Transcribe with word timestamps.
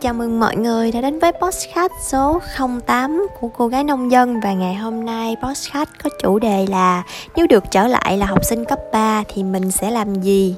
Chào 0.00 0.14
mừng 0.14 0.40
mọi 0.40 0.56
người 0.56 0.92
đã 0.92 1.00
đến 1.00 1.18
với 1.18 1.32
podcast 1.32 1.92
số 2.02 2.40
08 2.86 3.26
của 3.40 3.48
cô 3.48 3.68
gái 3.68 3.84
nông 3.84 4.10
dân 4.10 4.40
và 4.40 4.52
ngày 4.52 4.74
hôm 4.74 5.04
nay 5.04 5.36
podcast 5.42 5.88
có 6.02 6.10
chủ 6.22 6.38
đề 6.38 6.66
là 6.66 7.02
nếu 7.36 7.46
được 7.46 7.64
trở 7.70 7.86
lại 7.86 8.16
là 8.16 8.26
học 8.26 8.44
sinh 8.44 8.64
cấp 8.64 8.78
3 8.92 9.24
thì 9.28 9.42
mình 9.42 9.70
sẽ 9.70 9.90
làm 9.90 10.14
gì? 10.14 10.56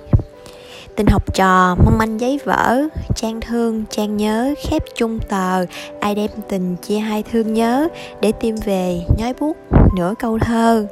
Tình 0.96 1.06
học 1.06 1.34
trò, 1.34 1.76
mong 1.84 1.98
manh 1.98 2.20
giấy 2.20 2.40
vỡ, 2.44 2.82
trang 3.16 3.40
thương, 3.40 3.84
trang 3.90 4.16
nhớ, 4.16 4.54
khép 4.68 4.82
chung 4.96 5.18
tờ, 5.28 5.66
ai 6.00 6.14
đem 6.14 6.30
tình 6.48 6.76
chia 6.76 6.98
hai 6.98 7.22
thương 7.22 7.54
nhớ 7.54 7.88
để 8.20 8.32
tìm 8.32 8.54
về 8.64 9.00
nhói 9.18 9.34
bút 9.40 9.56
nửa 9.96 10.14
câu 10.18 10.38
thơ 10.38 10.86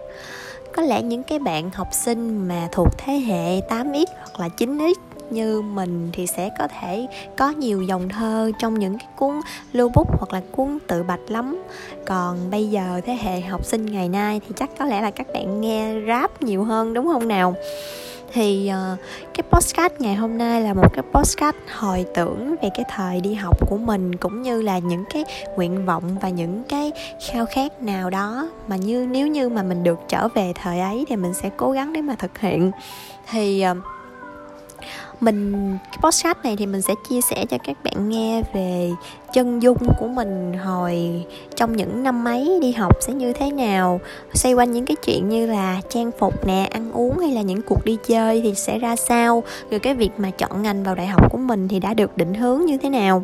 có 0.77 0.83
lẽ 0.83 1.03
những 1.03 1.23
cái 1.23 1.39
bạn 1.39 1.71
học 1.75 1.89
sinh 1.93 2.49
mà 2.49 2.69
thuộc 2.73 2.89
thế 2.99 3.13
hệ 3.13 3.61
8x 3.61 4.07
hoặc 4.17 4.41
là 4.41 4.49
9x 4.59 4.95
như 5.33 5.63
mình 5.63 6.11
thì 6.13 6.27
sẽ 6.27 6.51
có 6.59 6.69
thể 6.81 7.07
có 7.37 7.51
nhiều 7.51 7.83
dòng 7.83 8.09
thơ 8.09 8.51
trong 8.59 8.79
những 8.79 8.99
cái 8.99 9.09
cuốn 9.17 9.41
lưu 9.73 9.89
bút 9.89 10.09
hoặc 10.19 10.33
là 10.33 10.41
cuốn 10.53 10.79
tự 10.87 11.03
bạch 11.03 11.31
lắm. 11.31 11.63
Còn 12.07 12.51
bây 12.51 12.71
giờ 12.71 13.01
thế 13.07 13.19
hệ 13.23 13.41
học 13.41 13.65
sinh 13.65 13.87
ngày 13.87 14.09
nay 14.09 14.41
thì 14.47 14.55
chắc 14.57 14.71
có 14.79 14.85
lẽ 14.85 15.01
là 15.01 15.11
các 15.11 15.27
bạn 15.35 15.61
nghe 15.61 15.95
rap 16.07 16.43
nhiều 16.43 16.65
hơn 16.65 16.95
đúng 16.95 17.07
không 17.07 17.29
nào? 17.29 17.55
Thì 18.33 18.71
uh, 18.93 18.99
cái 19.35 19.43
postcard 19.51 19.95
ngày 19.99 20.15
hôm 20.15 20.39
nay 20.39 20.63
là 20.63 20.75
một 20.75 20.95
cái 20.95 21.05
postcard 21.13 21.59
hồi 21.79 22.07
tưởng 22.15 22.57
về 22.63 22.69
cái 22.75 22.85
thời 22.89 23.21
đi 23.21 23.35
học 23.35 23.69
của 23.69 23.77
mình 23.77 24.17
cũng 24.17 24.43
như 24.43 24.63
là 24.63 24.79
những 24.79 25.05
cái 25.13 25.25
nguyện 25.57 25.87
vọng 25.87 26.17
và 26.21 26.29
những 26.29 26.63
cái 26.69 26.93
khao 27.29 27.47
khát 27.47 27.83
nào 27.83 28.11
đó 28.11 28.51
mà 28.69 28.77
như 28.77 29.07
nếu 29.11 29.27
như 29.27 29.49
mà 29.49 29.63
mình 29.63 29.85
được 29.85 29.99
trở 30.09 30.29
về 30.29 30.53
thời 30.63 30.81
ấy 30.81 31.05
thì 31.09 31.17
mình 31.17 31.35
sẽ 31.35 31.51
cố 31.57 31.71
gắng 31.71 31.93
để 31.93 32.03
mà 32.03 32.15
thực 32.15 32.39
hiện. 32.39 32.71
Thì 33.31 33.65
uh, 33.71 33.77
mình, 35.21 35.77
cái 35.83 35.99
podcast 36.03 36.39
này 36.45 36.57
thì 36.57 36.67
mình 36.67 36.83
sẽ 36.83 36.95
chia 37.09 37.21
sẻ 37.21 37.47
cho 37.51 37.59
các 37.65 37.77
bạn 37.85 38.09
nghe 38.09 38.43
về 38.55 38.91
chân 39.33 39.63
dung 39.63 39.79
của 39.99 40.09
mình 40.09 40.55
hồi 40.55 41.25
trong 41.57 41.77
những 41.77 42.03
năm 42.03 42.25
mấy, 42.25 42.59
đi 42.63 42.73
học 42.73 42.97
sẽ 43.01 43.13
như 43.13 43.33
thế 43.33 43.51
nào, 43.51 44.01
xoay 44.35 44.55
quanh 44.55 44.73
những 44.73 44.87
cái 44.87 44.97
chuyện 45.07 45.29
như 45.29 45.47
là 45.47 45.81
trang 45.89 46.11
phục 46.19 46.47
nè, 46.47 46.69
ăn 46.71 46.93
uống 46.93 47.19
hay 47.19 47.33
là 47.33 47.43
những 47.43 47.63
cuộc 47.63 47.85
đi 47.85 47.97
chơi 48.07 48.41
thì 48.41 48.55
sẽ 48.55 48.79
ra 48.79 48.97
sao, 48.97 49.43
rồi 49.71 49.81
cái 49.81 49.95
việc 49.95 50.11
mà 50.17 50.31
chọn 50.31 50.63
ngành 50.63 50.85
vào 50.85 50.95
đại 50.95 51.07
học 51.07 51.33
của 51.33 51.39
mình 51.39 51.69
thì 51.69 51.81
đã 51.81 51.95
được 51.95 52.17
định 52.17 52.35
hướng 52.35 52.67
như 52.67 52.79
thế 52.79 52.91
nào. 52.91 53.23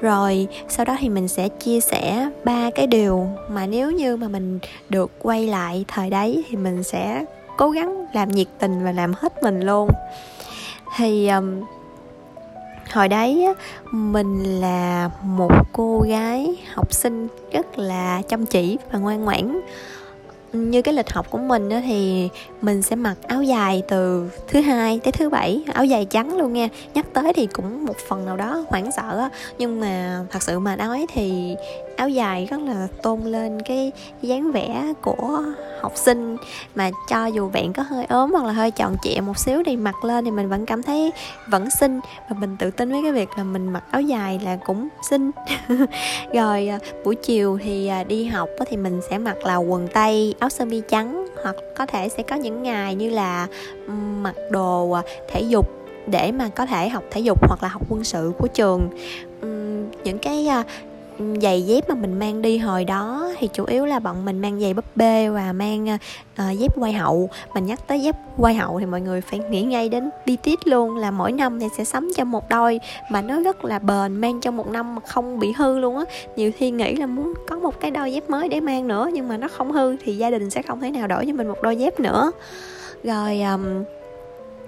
Rồi, 0.00 0.46
sau 0.68 0.84
đó 0.84 0.96
thì 1.00 1.08
mình 1.08 1.28
sẽ 1.28 1.48
chia 1.48 1.80
sẻ 1.80 2.28
ba 2.44 2.70
cái 2.74 2.86
điều 2.86 3.26
mà 3.48 3.66
nếu 3.66 3.90
như 3.90 4.16
mà 4.16 4.28
mình 4.28 4.58
được 4.88 5.10
quay 5.18 5.46
lại 5.46 5.84
thời 5.88 6.10
đấy 6.10 6.44
thì 6.48 6.56
mình 6.56 6.82
sẽ 6.82 7.24
cố 7.56 7.70
gắng 7.70 8.06
làm 8.12 8.28
nhiệt 8.28 8.46
tình 8.58 8.84
và 8.84 8.92
làm 8.92 9.12
hết 9.16 9.42
mình 9.42 9.60
luôn 9.60 9.88
thì 10.98 11.28
um, 11.28 11.64
hồi 12.92 13.08
đấy 13.08 13.46
mình 13.90 14.60
là 14.60 15.10
một 15.22 15.52
cô 15.72 16.00
gái 16.08 16.56
học 16.74 16.92
sinh 16.92 17.28
rất 17.52 17.78
là 17.78 18.22
chăm 18.28 18.46
chỉ 18.46 18.78
và 18.92 18.98
ngoan 18.98 19.24
ngoãn. 19.24 19.60
Như 20.52 20.82
cái 20.82 20.94
lịch 20.94 21.10
học 21.10 21.26
của 21.30 21.38
mình 21.38 21.68
đó 21.68 21.76
thì 21.86 22.28
mình 22.62 22.82
sẽ 22.82 22.96
mặc 22.96 23.14
áo 23.28 23.42
dài 23.42 23.82
từ 23.88 24.30
thứ 24.48 24.60
hai 24.60 25.00
tới 25.04 25.12
thứ 25.12 25.28
bảy 25.28 25.64
áo 25.74 25.84
dài 25.84 26.04
trắng 26.04 26.36
luôn 26.38 26.52
nha. 26.52 26.68
Nhắc 26.94 27.06
tới 27.12 27.32
thì 27.32 27.46
cũng 27.46 27.84
một 27.84 27.96
phần 28.08 28.26
nào 28.26 28.36
đó 28.36 28.64
hoảng 28.68 28.92
sợ 28.92 29.28
nhưng 29.58 29.80
mà 29.80 30.24
thật 30.30 30.42
sự 30.42 30.58
mà 30.58 30.76
nói 30.76 31.06
thì 31.14 31.56
áo 31.98 32.08
dài 32.08 32.46
rất 32.50 32.60
là 32.60 32.88
tôn 33.02 33.20
lên 33.20 33.62
cái 33.62 33.92
dáng 34.22 34.52
vẻ 34.52 34.92
của 35.02 35.42
học 35.80 35.92
sinh. 35.94 36.36
Mà 36.74 36.90
cho 37.08 37.26
dù 37.26 37.50
bạn 37.50 37.72
có 37.72 37.82
hơi 37.82 38.04
ốm 38.04 38.32
hoặc 38.32 38.44
là 38.44 38.52
hơi 38.52 38.70
tròn 38.70 38.96
trịa 39.02 39.20
một 39.20 39.38
xíu 39.38 39.62
thì 39.66 39.76
mặc 39.76 40.04
lên 40.04 40.24
thì 40.24 40.30
mình 40.30 40.48
vẫn 40.48 40.66
cảm 40.66 40.82
thấy 40.82 41.12
vẫn 41.46 41.70
xinh. 41.70 42.00
Và 42.30 42.36
mình 42.40 42.56
tự 42.58 42.70
tin 42.70 42.92
với 42.92 43.02
cái 43.02 43.12
việc 43.12 43.28
là 43.36 43.44
mình 43.44 43.72
mặc 43.72 43.84
áo 43.90 44.02
dài 44.02 44.40
là 44.44 44.56
cũng 44.56 44.88
xinh. 45.10 45.30
Rồi 46.34 46.68
à, 46.68 46.78
buổi 47.04 47.14
chiều 47.14 47.58
thì 47.62 47.86
à, 47.86 48.04
đi 48.04 48.24
học 48.24 48.48
thì 48.66 48.76
mình 48.76 49.00
sẽ 49.10 49.18
mặc 49.18 49.36
là 49.44 49.56
quần 49.56 49.88
tây, 49.88 50.34
áo 50.38 50.50
sơ 50.50 50.64
mi 50.64 50.82
trắng. 50.88 51.26
Hoặc 51.42 51.56
có 51.76 51.86
thể 51.86 52.08
sẽ 52.08 52.22
có 52.22 52.36
những 52.36 52.62
ngày 52.62 52.94
như 52.94 53.10
là 53.10 53.46
mặc 54.22 54.34
đồ 54.50 54.90
à, 54.90 55.02
thể 55.28 55.40
dục 55.40 55.70
để 56.06 56.32
mà 56.32 56.48
có 56.48 56.66
thể 56.66 56.88
học 56.88 57.04
thể 57.10 57.20
dục 57.20 57.48
hoặc 57.48 57.62
là 57.62 57.68
học 57.68 57.82
quân 57.88 58.04
sự 58.04 58.32
của 58.38 58.46
trường. 58.46 58.88
Những 60.04 60.18
cái 60.18 60.48
giày 61.42 61.62
dép 61.62 61.88
mà 61.88 61.94
mình 61.94 62.18
mang 62.18 62.42
đi 62.42 62.58
hồi 62.58 62.84
đó 62.84 63.32
thì 63.38 63.48
chủ 63.52 63.64
yếu 63.64 63.86
là 63.86 63.98
bọn 63.98 64.24
mình 64.24 64.40
mang 64.40 64.60
giày 64.60 64.74
búp 64.74 64.84
bê 64.96 65.28
và 65.28 65.52
mang 65.52 65.98
uh, 66.32 66.58
dép 66.58 66.72
quay 66.76 66.92
hậu. 66.92 67.30
Mình 67.54 67.66
nhắc 67.66 67.80
tới 67.86 68.00
dép 68.00 68.16
quay 68.36 68.54
hậu 68.54 68.80
thì 68.80 68.86
mọi 68.86 69.00
người 69.00 69.20
phải 69.20 69.38
nghĩ 69.38 69.62
ngay 69.62 69.88
đến 69.88 70.10
BTS 70.26 70.66
luôn 70.66 70.96
là 70.96 71.10
mỗi 71.10 71.32
năm 71.32 71.60
thì 71.60 71.66
sẽ 71.76 71.84
sắm 71.84 72.10
cho 72.16 72.24
một 72.24 72.48
đôi 72.48 72.80
mà 73.10 73.22
nó 73.22 73.40
rất 73.40 73.64
là 73.64 73.78
bền 73.78 74.16
mang 74.16 74.40
trong 74.40 74.56
một 74.56 74.70
năm 74.70 74.94
mà 74.94 75.00
không 75.00 75.38
bị 75.38 75.52
hư 75.52 75.78
luôn 75.78 75.96
á. 75.96 76.04
Nhiều 76.36 76.50
khi 76.56 76.70
nghĩ 76.70 76.96
là 76.96 77.06
muốn 77.06 77.34
có 77.48 77.56
một 77.56 77.80
cái 77.80 77.90
đôi 77.90 78.12
dép 78.12 78.30
mới 78.30 78.48
để 78.48 78.60
mang 78.60 78.88
nữa 78.88 79.10
nhưng 79.12 79.28
mà 79.28 79.36
nó 79.36 79.48
không 79.48 79.72
hư 79.72 79.96
thì 79.96 80.16
gia 80.16 80.30
đình 80.30 80.50
sẽ 80.50 80.62
không 80.62 80.80
thể 80.80 80.90
nào 80.90 81.06
đổi 81.06 81.26
cho 81.26 81.32
mình 81.32 81.48
một 81.48 81.62
đôi 81.62 81.76
dép 81.76 82.00
nữa. 82.00 82.32
Rồi 83.04 83.40
um, 83.40 83.84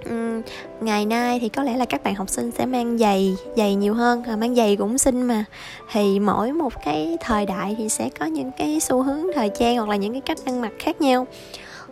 um, 0.05 0.43
ngày 0.81 1.06
nay 1.06 1.38
thì 1.41 1.49
có 1.49 1.62
lẽ 1.62 1.77
là 1.77 1.84
các 1.84 2.03
bạn 2.03 2.15
học 2.15 2.28
sinh 2.28 2.50
sẽ 2.50 2.66
mang 2.66 2.99
giày 2.99 3.37
giày 3.56 3.75
nhiều 3.75 3.94
hơn 3.94 4.22
à, 4.22 4.37
mang 4.37 4.55
giày 4.55 4.77
cũng 4.77 4.99
xinh 4.99 5.22
mà. 5.22 5.44
Thì 5.93 6.21
mỗi 6.21 6.53
một 6.53 6.72
cái 6.84 7.16
thời 7.21 7.47
đại 7.47 7.75
thì 7.78 7.88
sẽ 7.88 8.09
có 8.21 8.27
những 8.27 8.50
cái 8.59 8.81
xu 8.81 9.03
hướng 9.03 9.27
thời 9.34 9.49
trang 9.49 9.77
hoặc 9.77 9.88
là 9.88 9.97
những 9.97 10.12
cái 10.12 10.21
cách 10.21 10.38
ăn 10.44 10.61
mặc 10.61 10.72
khác 10.78 11.00
nhau. 11.00 11.27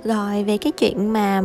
Rồi 0.05 0.45
về 0.45 0.59
cái 0.59 0.73
chuyện 0.73 1.13
mà 1.13 1.43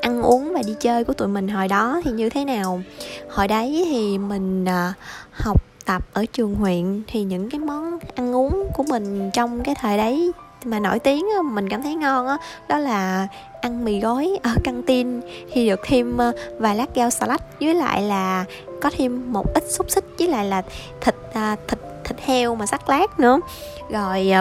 ăn 0.00 0.22
uống 0.22 0.52
và 0.54 0.62
đi 0.66 0.74
chơi 0.80 1.04
của 1.04 1.12
tụi 1.12 1.28
mình 1.28 1.48
hồi 1.48 1.68
đó 1.68 2.00
thì 2.04 2.10
như 2.10 2.28
thế 2.28 2.44
nào? 2.44 2.82
Hồi 3.28 3.48
đấy 3.48 3.84
thì 3.90 4.18
mình 4.18 4.64
à, 4.64 4.92
học 5.32 5.62
tập 5.84 6.02
ở 6.12 6.24
trường 6.32 6.54
huyện 6.54 7.02
thì 7.06 7.24
những 7.24 7.50
cái 7.50 7.60
món 7.60 7.98
ăn 8.14 8.34
uống 8.34 8.68
của 8.74 8.82
mình 8.82 9.30
trong 9.32 9.62
cái 9.62 9.74
thời 9.74 9.96
đấy 9.96 10.32
mà 10.64 10.78
nổi 10.78 10.98
tiếng 10.98 11.26
mình 11.44 11.68
cảm 11.68 11.82
thấy 11.82 11.94
ngon 11.94 12.26
đó, 12.26 12.38
đó 12.68 12.78
là 12.78 13.26
ăn 13.60 13.84
mì 13.84 14.00
gói 14.00 14.38
ở 14.42 14.50
căng 14.64 14.82
tin. 14.82 15.20
Thì 15.52 15.68
được 15.68 15.80
thêm 15.84 16.18
ờ, 16.18 16.32
vài 16.58 16.76
lát 16.76 16.86
rau 16.96 17.10
salad 17.10 17.40
với 17.60 17.74
lại 17.74 18.02
là 18.02 18.44
có 18.80 18.90
thêm 18.96 19.32
một 19.32 19.54
ít 19.54 19.64
xúc 19.68 19.90
xích 19.90 20.04
với 20.18 20.28
lại 20.28 20.44
là 20.44 20.62
thịt 21.00 21.14
ờ, 21.34 21.56
thịt 21.68 21.78
thịt 22.04 22.20
heo 22.20 22.54
mà 22.54 22.66
sắc 22.66 22.88
lát 22.88 23.20
nữa. 23.20 23.40
Rồi 23.90 24.32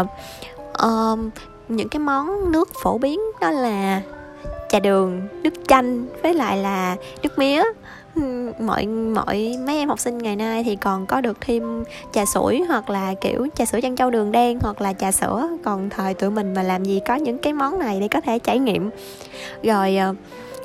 uh, 0.85 1.19
những 1.67 1.89
cái 1.89 1.99
món 1.99 2.51
nước 2.51 2.69
phổ 2.83 2.97
biến 2.97 3.19
đó 3.41 3.51
là 3.51 4.01
trà 4.69 4.79
đường 4.79 5.27
nước 5.43 5.53
chanh 5.67 6.05
với 6.23 6.33
lại 6.33 6.57
là 6.57 6.95
nước 7.23 7.37
mía 7.37 7.63
mọi 8.59 8.85
mọi 8.85 9.57
mấy 9.65 9.77
em 9.77 9.89
học 9.89 9.99
sinh 9.99 10.17
ngày 10.17 10.35
nay 10.35 10.63
thì 10.63 10.75
còn 10.75 11.05
có 11.05 11.21
được 11.21 11.37
thêm 11.41 11.83
trà 12.13 12.25
sủi 12.25 12.63
hoặc 12.67 12.89
là 12.89 13.13
kiểu 13.21 13.47
trà 13.55 13.65
sữa 13.65 13.79
trân 13.81 13.95
châu 13.95 14.09
đường 14.09 14.31
đen 14.31 14.59
hoặc 14.61 14.81
là 14.81 14.93
trà 14.93 15.11
sữa. 15.11 15.49
Còn 15.63 15.89
thời 15.89 16.13
tụi 16.13 16.29
mình 16.29 16.53
mà 16.53 16.63
làm 16.63 16.83
gì 16.83 17.01
có 17.07 17.15
những 17.15 17.37
cái 17.37 17.53
món 17.53 17.79
này 17.79 17.99
để 17.99 18.07
có 18.07 18.21
thể 18.21 18.39
trải 18.39 18.59
nghiệm. 18.59 18.89
Rồi 19.63 19.97
ờ, 19.97 20.13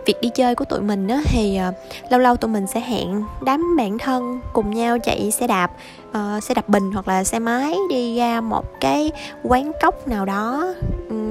việc 0.06 0.20
đi 0.20 0.28
chơi 0.34 0.54
của 0.54 0.64
tụi 0.64 0.80
mình 0.80 1.08
á 1.08 1.20
thì 1.24 1.58
uh, 1.68 1.74
lâu 2.10 2.20
lâu 2.20 2.36
tụi 2.36 2.50
mình 2.50 2.66
sẽ 2.66 2.80
hẹn 2.80 3.22
đám 3.44 3.76
bạn 3.76 3.98
thân 3.98 4.40
cùng 4.52 4.70
nhau 4.70 4.98
chạy 4.98 5.30
xe 5.30 5.46
đạp 5.46 5.70
uh, 6.10 6.42
xe 6.42 6.54
đạp 6.54 6.68
bình 6.68 6.92
hoặc 6.92 7.08
là 7.08 7.24
xe 7.24 7.38
máy 7.38 7.76
đi 7.90 8.16
ra 8.16 8.40
một 8.40 8.64
cái 8.80 9.10
quán 9.42 9.72
cốc 9.82 10.08
nào 10.08 10.24
đó 10.24 10.74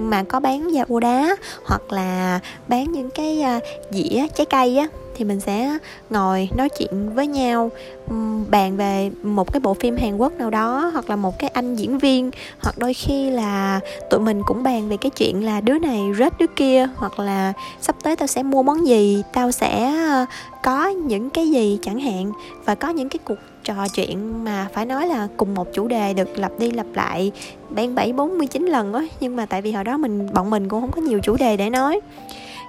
mà 0.10 0.24
có 0.24 0.40
bán 0.40 0.74
da 0.74 0.86
ô 0.90 1.00
đá 1.00 1.36
hoặc 1.66 1.92
là 1.92 2.40
bán 2.68 2.92
những 2.92 3.10
cái 3.10 3.44
uh, 3.58 3.64
dĩa 3.92 4.28
trái 4.36 4.46
cây 4.46 4.78
á 4.78 4.88
thì 5.16 5.26
mình 5.26 5.40
sẽ 5.40 5.78
ngồi 6.10 6.50
nói 6.58 6.70
chuyện 6.70 7.14
với 7.16 7.28
nhau 7.28 7.72
bàn 8.50 8.78
về 8.78 9.12
một 9.24 9.54
cái 9.54 9.60
bộ 9.60 9.74
phim 9.74 9.98
Hàn 9.98 10.18
Quốc 10.18 10.34
nào 10.34 10.50
đó 10.50 10.90
hoặc 10.94 11.10
là 11.10 11.16
một 11.16 11.40
cái 11.40 11.50
anh 11.50 11.76
diễn 11.76 11.98
viên. 11.98 12.32
Hoặc 12.60 12.78
đôi 12.78 12.94
khi 12.94 13.30
là 13.30 13.80
tụi 14.10 14.20
mình 14.20 14.42
cũng 14.46 14.64
bàn 14.64 14.90
về 14.90 14.98
cái 14.98 15.10
chuyện 15.10 15.46
là 15.46 15.62
đứa 15.62 15.80
này 15.80 16.02
rớt 16.20 16.38
đứa 16.38 16.48
kia 16.56 16.88
hoặc 16.96 17.20
là 17.20 17.54
sắp 17.82 17.96
tới 18.04 18.16
tao 18.16 18.28
sẽ 18.28 18.44
mua 18.44 18.64
món 18.64 18.88
gì 18.88 19.24
tao 19.34 19.52
sẽ 19.52 19.86
à, 19.86 20.26
có 20.64 20.88
những 20.88 21.30
cái 21.30 21.50
gì 21.50 21.80
chẳng 21.82 22.00
hạn 22.00 22.32
và 22.66 22.76
có 22.76 22.90
những 22.90 23.10
cái 23.10 23.20
cuộc 23.26 23.38
trò 23.66 23.88
chuyện 23.96 24.44
mà 24.44 24.68
phải 24.74 24.86
nói 24.86 25.08
là 25.08 25.28
cùng 25.38 25.54
một 25.54 25.74
chủ 25.74 25.88
đề 25.88 26.14
được 26.14 26.40
lặp 26.40 26.52
đi 26.60 26.72
lặp 26.72 26.86
lại 26.94 27.32
ban 27.70 27.96
bảy 27.96 28.14
bốn 28.14 28.38
mươi 28.38 28.48
chín 28.48 28.66
lần 28.66 28.94
á. 28.94 29.02
Nhưng 29.20 29.36
mà 29.36 29.46
tại 29.46 29.62
vì 29.62 29.72
hồi 29.72 29.84
đó 29.84 29.98
mình, 29.98 30.34
bọn 30.34 30.50
mình 30.50 30.70
cũng 30.70 30.82
không 30.82 30.92
có 30.92 31.02
nhiều 31.02 31.20
chủ 31.24 31.38
đề 31.38 31.58
để 31.58 31.70
nói. 31.70 32.00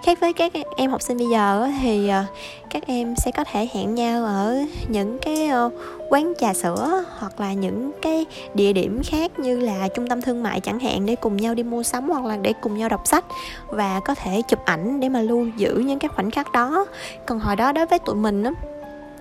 Khác 0.05 0.21
với 0.21 0.33
các 0.33 0.53
em 0.77 0.91
học 0.91 1.03
sinh 1.03 1.19
bây 1.19 1.27
giờ 1.27 1.69
thì 1.83 2.09
ờ, 2.09 2.25
các 2.71 2.87
em 2.87 3.15
sẽ 3.17 3.31
có 3.31 3.45
thể 3.45 3.69
hẹn 3.73 3.95
nhau 3.95 4.25
ở 4.25 4.65
những 4.89 5.19
cái 5.19 5.49
ờ, 5.49 5.71
quán 6.11 6.33
trà 6.41 6.55
sữa 6.55 7.05
hoặc 7.19 7.41
là 7.41 7.53
những 7.53 7.93
cái 8.03 8.27
địa 8.55 8.73
điểm 8.73 9.01
khác 9.05 9.39
như 9.39 9.61
là 9.61 9.89
trung 9.89 10.07
tâm 10.07 10.23
thương 10.23 10.43
mại 10.43 10.61
chẳng 10.61 10.79
hạn 10.79 11.07
để 11.07 11.17
cùng 11.17 11.37
nhau 11.37 11.55
đi 11.55 11.63
mua 11.63 11.83
sắm 11.83 12.09
hoặc 12.09 12.25
là 12.25 12.37
để 12.37 12.53
cùng 12.61 12.79
nhau 12.79 12.89
đọc 12.89 13.01
sách 13.05 13.25
và 13.67 14.01
có 14.05 14.15
thể 14.15 14.43
chụp 14.49 14.59
ảnh 14.65 15.01
để 15.01 15.09
mà 15.09 15.21
lưu 15.21 15.47
giữ 15.57 15.75
những 15.87 15.99
cái 15.99 16.09
khoảnh 16.09 16.31
khắc 16.31 16.53
đó. 16.53 16.87
Còn 17.27 17.39
hồi 17.39 17.57
đó 17.57 17.73
đối 17.73 17.87
với 17.87 17.99
tụi 17.99 18.15
mình 18.15 18.43
á 18.43 18.51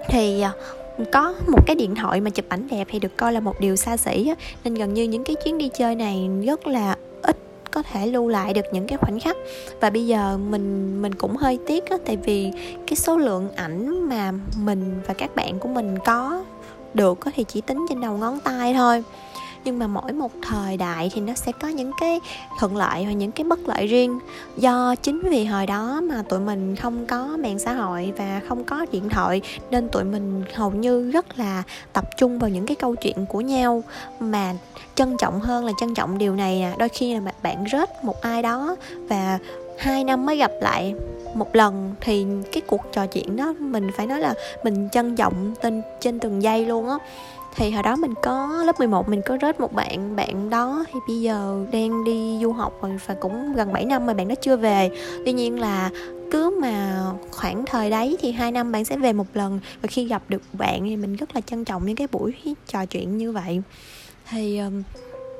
thì 0.07 0.41
ờ, 0.41 0.51
có 1.11 1.33
một 1.47 1.59
cái 1.65 1.75
điện 1.75 1.95
thoại 1.95 2.21
mà 2.21 2.29
chụp 2.29 2.45
ảnh 2.49 2.67
đẹp 2.71 2.87
thì 2.91 2.99
được 2.99 3.17
coi 3.17 3.33
là 3.33 3.39
một 3.39 3.59
điều 3.59 3.75
xa 3.75 3.97
xỉ 3.97 4.33
nên 4.63 4.73
gần 4.73 4.93
như 4.93 5.03
những 5.03 5.23
cái 5.23 5.35
chuyến 5.35 5.57
đi 5.57 5.69
chơi 5.77 5.95
này 5.95 6.29
rất 6.45 6.67
là 6.67 6.95
ít 7.21 7.37
có 7.71 7.81
thể 7.81 8.07
lưu 8.07 8.27
lại 8.27 8.53
được 8.53 8.65
những 8.71 8.87
cái 8.87 8.97
khoảnh 8.97 9.19
khắc. 9.19 9.37
Và 9.81 9.89
bây 9.89 10.07
giờ 10.07 10.37
mình 10.37 11.01
mình 11.01 11.15
cũng 11.15 11.35
hơi 11.35 11.59
tiếc 11.67 11.89
á, 11.89 11.97
tại 12.05 12.17
vì 12.17 12.51
cái 12.87 12.95
số 12.95 13.17
lượng 13.17 13.51
ảnh 13.55 14.09
mà 14.09 14.31
mình 14.57 15.01
và 15.07 15.13
các 15.13 15.35
bạn 15.35 15.59
của 15.59 15.69
mình 15.69 15.97
có 16.05 16.43
được 16.93 17.19
thì 17.35 17.43
chỉ 17.43 17.61
tính 17.61 17.85
trên 17.89 18.01
đầu 18.01 18.17
ngón 18.17 18.39
tay 18.39 18.73
thôi 18.73 19.03
nhưng 19.65 19.79
mà 19.79 19.87
mỗi 19.87 20.13
một 20.13 20.31
thời 20.41 20.77
đại 20.77 21.11
thì 21.13 21.21
nó 21.21 21.33
sẽ 21.33 21.51
có 21.61 21.67
những 21.67 21.91
cái 21.99 22.19
thuận 22.59 22.77
lợi 22.77 23.05
và 23.05 23.11
những 23.11 23.31
cái 23.31 23.43
bất 23.43 23.59
lợi 23.67 23.87
riêng. 23.87 24.19
Do 24.57 24.95
chính 24.95 25.21
vì 25.29 25.45
hồi 25.45 25.65
đó 25.65 26.01
mà 26.03 26.23
tụi 26.29 26.39
mình 26.39 26.75
không 26.75 27.05
có 27.05 27.37
mạng 27.39 27.59
xã 27.59 27.73
hội 27.73 28.13
và 28.17 28.41
không 28.47 28.63
có 28.63 28.85
điện 28.91 29.09
thoại, 29.09 29.41
nên 29.71 29.89
tụi 29.89 30.03
mình 30.03 30.43
hầu 30.53 30.71
như 30.71 31.11
rất 31.11 31.39
là 31.39 31.63
tập 31.93 32.05
trung 32.17 32.39
vào 32.39 32.49
những 32.49 32.65
cái 32.65 32.75
câu 32.75 32.95
chuyện 32.95 33.25
của 33.25 33.41
nhau. 33.41 33.83
Mà 34.19 34.53
trân 34.95 35.17
trọng 35.17 35.39
hơn 35.39 35.65
là 35.65 35.71
trân 35.79 35.93
trọng 35.93 36.17
điều 36.17 36.35
này 36.35 36.59
nè 36.59 36.73
đôi 36.77 36.89
khi 36.89 37.13
là 37.13 37.31
bạn 37.43 37.63
rớt 37.71 38.03
một 38.03 38.21
ai 38.21 38.41
đó 38.41 38.75
và 39.09 39.39
hai 39.79 40.03
năm 40.03 40.25
mới 40.25 40.37
gặp 40.37 40.51
lại 40.61 40.95
một 41.33 41.55
lần 41.55 41.95
thì 42.01 42.25
cái 42.51 42.61
cuộc 42.67 42.81
trò 42.91 43.05
chuyện 43.05 43.35
đó 43.35 43.53
mình 43.59 43.89
phải 43.97 44.07
nói 44.07 44.19
là 44.19 44.33
mình 44.63 44.89
trân 44.91 45.15
trọng 45.15 45.53
tên, 45.61 45.81
trên 45.99 46.19
từng 46.19 46.43
giây 46.43 46.65
luôn 46.65 46.89
á 46.89 46.97
thì 47.55 47.71
hồi 47.71 47.83
đó 47.83 47.95
mình 47.95 48.13
có 48.21 48.63
lớp 48.65 48.79
11 48.79 49.09
mình 49.09 49.21
có 49.25 49.37
rớt 49.41 49.59
một 49.59 49.73
bạn 49.73 50.15
bạn 50.15 50.49
đó 50.49 50.85
thì 50.93 50.99
bây 51.07 51.21
giờ 51.21 51.65
đang 51.71 52.03
đi 52.03 52.39
du 52.41 52.51
học 52.51 52.73
rồi 52.81 52.97
và 53.05 53.15
cũng 53.19 53.53
gần 53.55 53.73
7 53.73 53.85
năm 53.85 54.05
mà 54.05 54.13
bạn 54.13 54.27
đó 54.27 54.35
chưa 54.41 54.57
về. 54.57 54.89
Tuy 55.25 55.31
nhiên 55.31 55.59
là 55.59 55.89
cứ 56.31 56.57
mà 56.61 57.05
khoảng 57.31 57.65
thời 57.65 57.89
đấy 57.89 58.17
thì 58.21 58.31
hai 58.31 58.51
năm 58.51 58.71
bạn 58.71 58.85
sẽ 58.85 58.97
về 58.97 59.13
một 59.13 59.27
lần. 59.33 59.59
Và 59.81 59.87
khi 59.87 60.05
gặp 60.05 60.23
được 60.29 60.41
bạn 60.53 60.83
thì 60.83 60.95
mình 60.95 61.15
rất 61.15 61.35
là 61.35 61.41
trân 61.41 61.65
trọng 61.65 61.85
những 61.85 61.95
cái 61.95 62.07
buổi 62.11 62.33
trò 62.67 62.85
chuyện 62.85 63.17
như 63.17 63.31
vậy. 63.31 63.61
Thì 64.29 64.61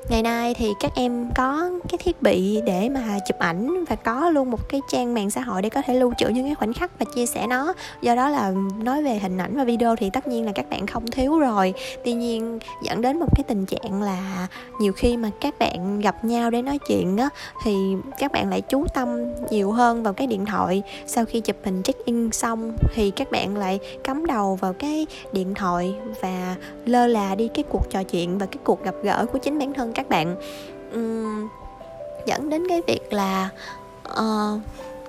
ngày 0.08 0.22
nay 0.22 0.54
thì 0.54 0.74
các 0.80 0.92
em 0.94 1.30
có 1.34 1.70
cái 1.88 1.98
thiết 1.98 2.22
bị 2.22 2.60
để 2.66 2.88
mà 2.88 3.18
chụp 3.26 3.38
ảnh 3.38 3.84
và 3.84 3.96
có 3.96 4.30
luôn 4.30 4.50
một 4.50 4.68
cái 4.68 4.80
trang 4.90 5.14
mạng 5.14 5.30
xã 5.30 5.40
hội 5.40 5.62
để 5.62 5.68
có 5.68 5.82
thể 5.86 5.94
lưu 5.94 6.12
trữ 6.18 6.28
những 6.28 6.44
cái 6.44 6.54
khoảnh 6.54 6.72
khắc 6.72 6.98
và 6.98 7.06
chia 7.14 7.26
sẻ 7.26 7.46
nó. 7.46 7.74
Do 8.02 8.14
đó 8.14 8.28
là 8.28 8.52
nói 8.82 9.02
về 9.02 9.18
hình 9.18 9.38
ảnh 9.38 9.56
và 9.56 9.64
video 9.64 9.96
thì 9.96 10.10
tất 10.10 10.26
nhiên 10.26 10.44
là 10.46 10.52
các 10.52 10.70
bạn 10.70 10.86
không 10.86 11.06
thiếu 11.06 11.38
rồi. 11.38 11.74
Tuy 12.04 12.12
nhiên, 12.12 12.58
dẫn 12.82 13.00
đến 13.00 13.18
một 13.18 13.26
cái 13.36 13.44
tình 13.44 13.66
trạng 13.66 14.02
là 14.02 14.46
nhiều 14.80 14.92
khi 14.92 15.16
mà 15.16 15.30
các 15.40 15.58
bạn 15.58 16.00
gặp 16.00 16.24
nhau 16.24 16.50
để 16.50 16.62
nói 16.62 16.78
chuyện 16.88 17.16
á, 17.16 17.28
thì 17.64 17.76
các 18.18 18.32
bạn 18.32 18.50
lại 18.50 18.60
chú 18.60 18.84
tâm 18.94 19.08
nhiều 19.50 19.72
hơn 19.72 20.02
vào 20.02 20.12
cái 20.12 20.26
điện 20.26 20.46
thoại. 20.46 20.82
Sau 21.06 21.24
khi 21.24 21.40
chụp 21.40 21.56
hình 21.64 21.82
check 21.82 22.04
in 22.04 22.32
xong 22.32 22.76
thì 22.94 23.10
các 23.10 23.30
bạn 23.30 23.56
lại 23.56 23.78
cắm 24.04 24.26
đầu 24.26 24.56
vào 24.56 24.72
cái 24.72 25.06
điện 25.32 25.54
thoại 25.54 25.94
và 26.20 26.56
lơ 26.86 27.06
là 27.06 27.34
đi 27.34 27.48
cái 27.48 27.64
cuộc 27.68 27.90
trò 27.90 28.02
chuyện 28.02 28.38
và 28.38 28.46
cái 28.46 28.58
cuộc 28.64 28.84
gặp 28.84 28.94
gỡ 29.02 29.26
của 29.32 29.38
chính 29.38 29.58
bản 29.58 29.74
thân 29.74 29.85
các 29.92 30.08
bạn. 30.08 30.36
Um, 30.92 31.48
dẫn 32.26 32.50
đến 32.50 32.68
cái 32.68 32.82
việc 32.86 33.12
là 33.12 33.48
uh, 34.08 34.60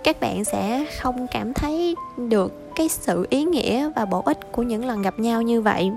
các 0.04 0.20
bạn 0.20 0.46
sẽ 0.46 0.86
không 1.00 1.28
cảm 1.32 1.54
thấy 1.54 1.96
được 2.18 2.76
cái 2.76 2.90
sự 2.90 3.28
ý 3.30 3.44
nghĩa 3.44 3.90
và 3.96 4.06
bổ 4.06 4.22
ích 4.26 4.52
của 4.52 4.64
những 4.64 4.86
lần 4.86 5.02
gặp 5.02 5.20
nhau 5.20 5.42
như 5.42 5.62
vậy. 5.62 5.92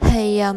Thì 0.00 0.40
um, 0.40 0.56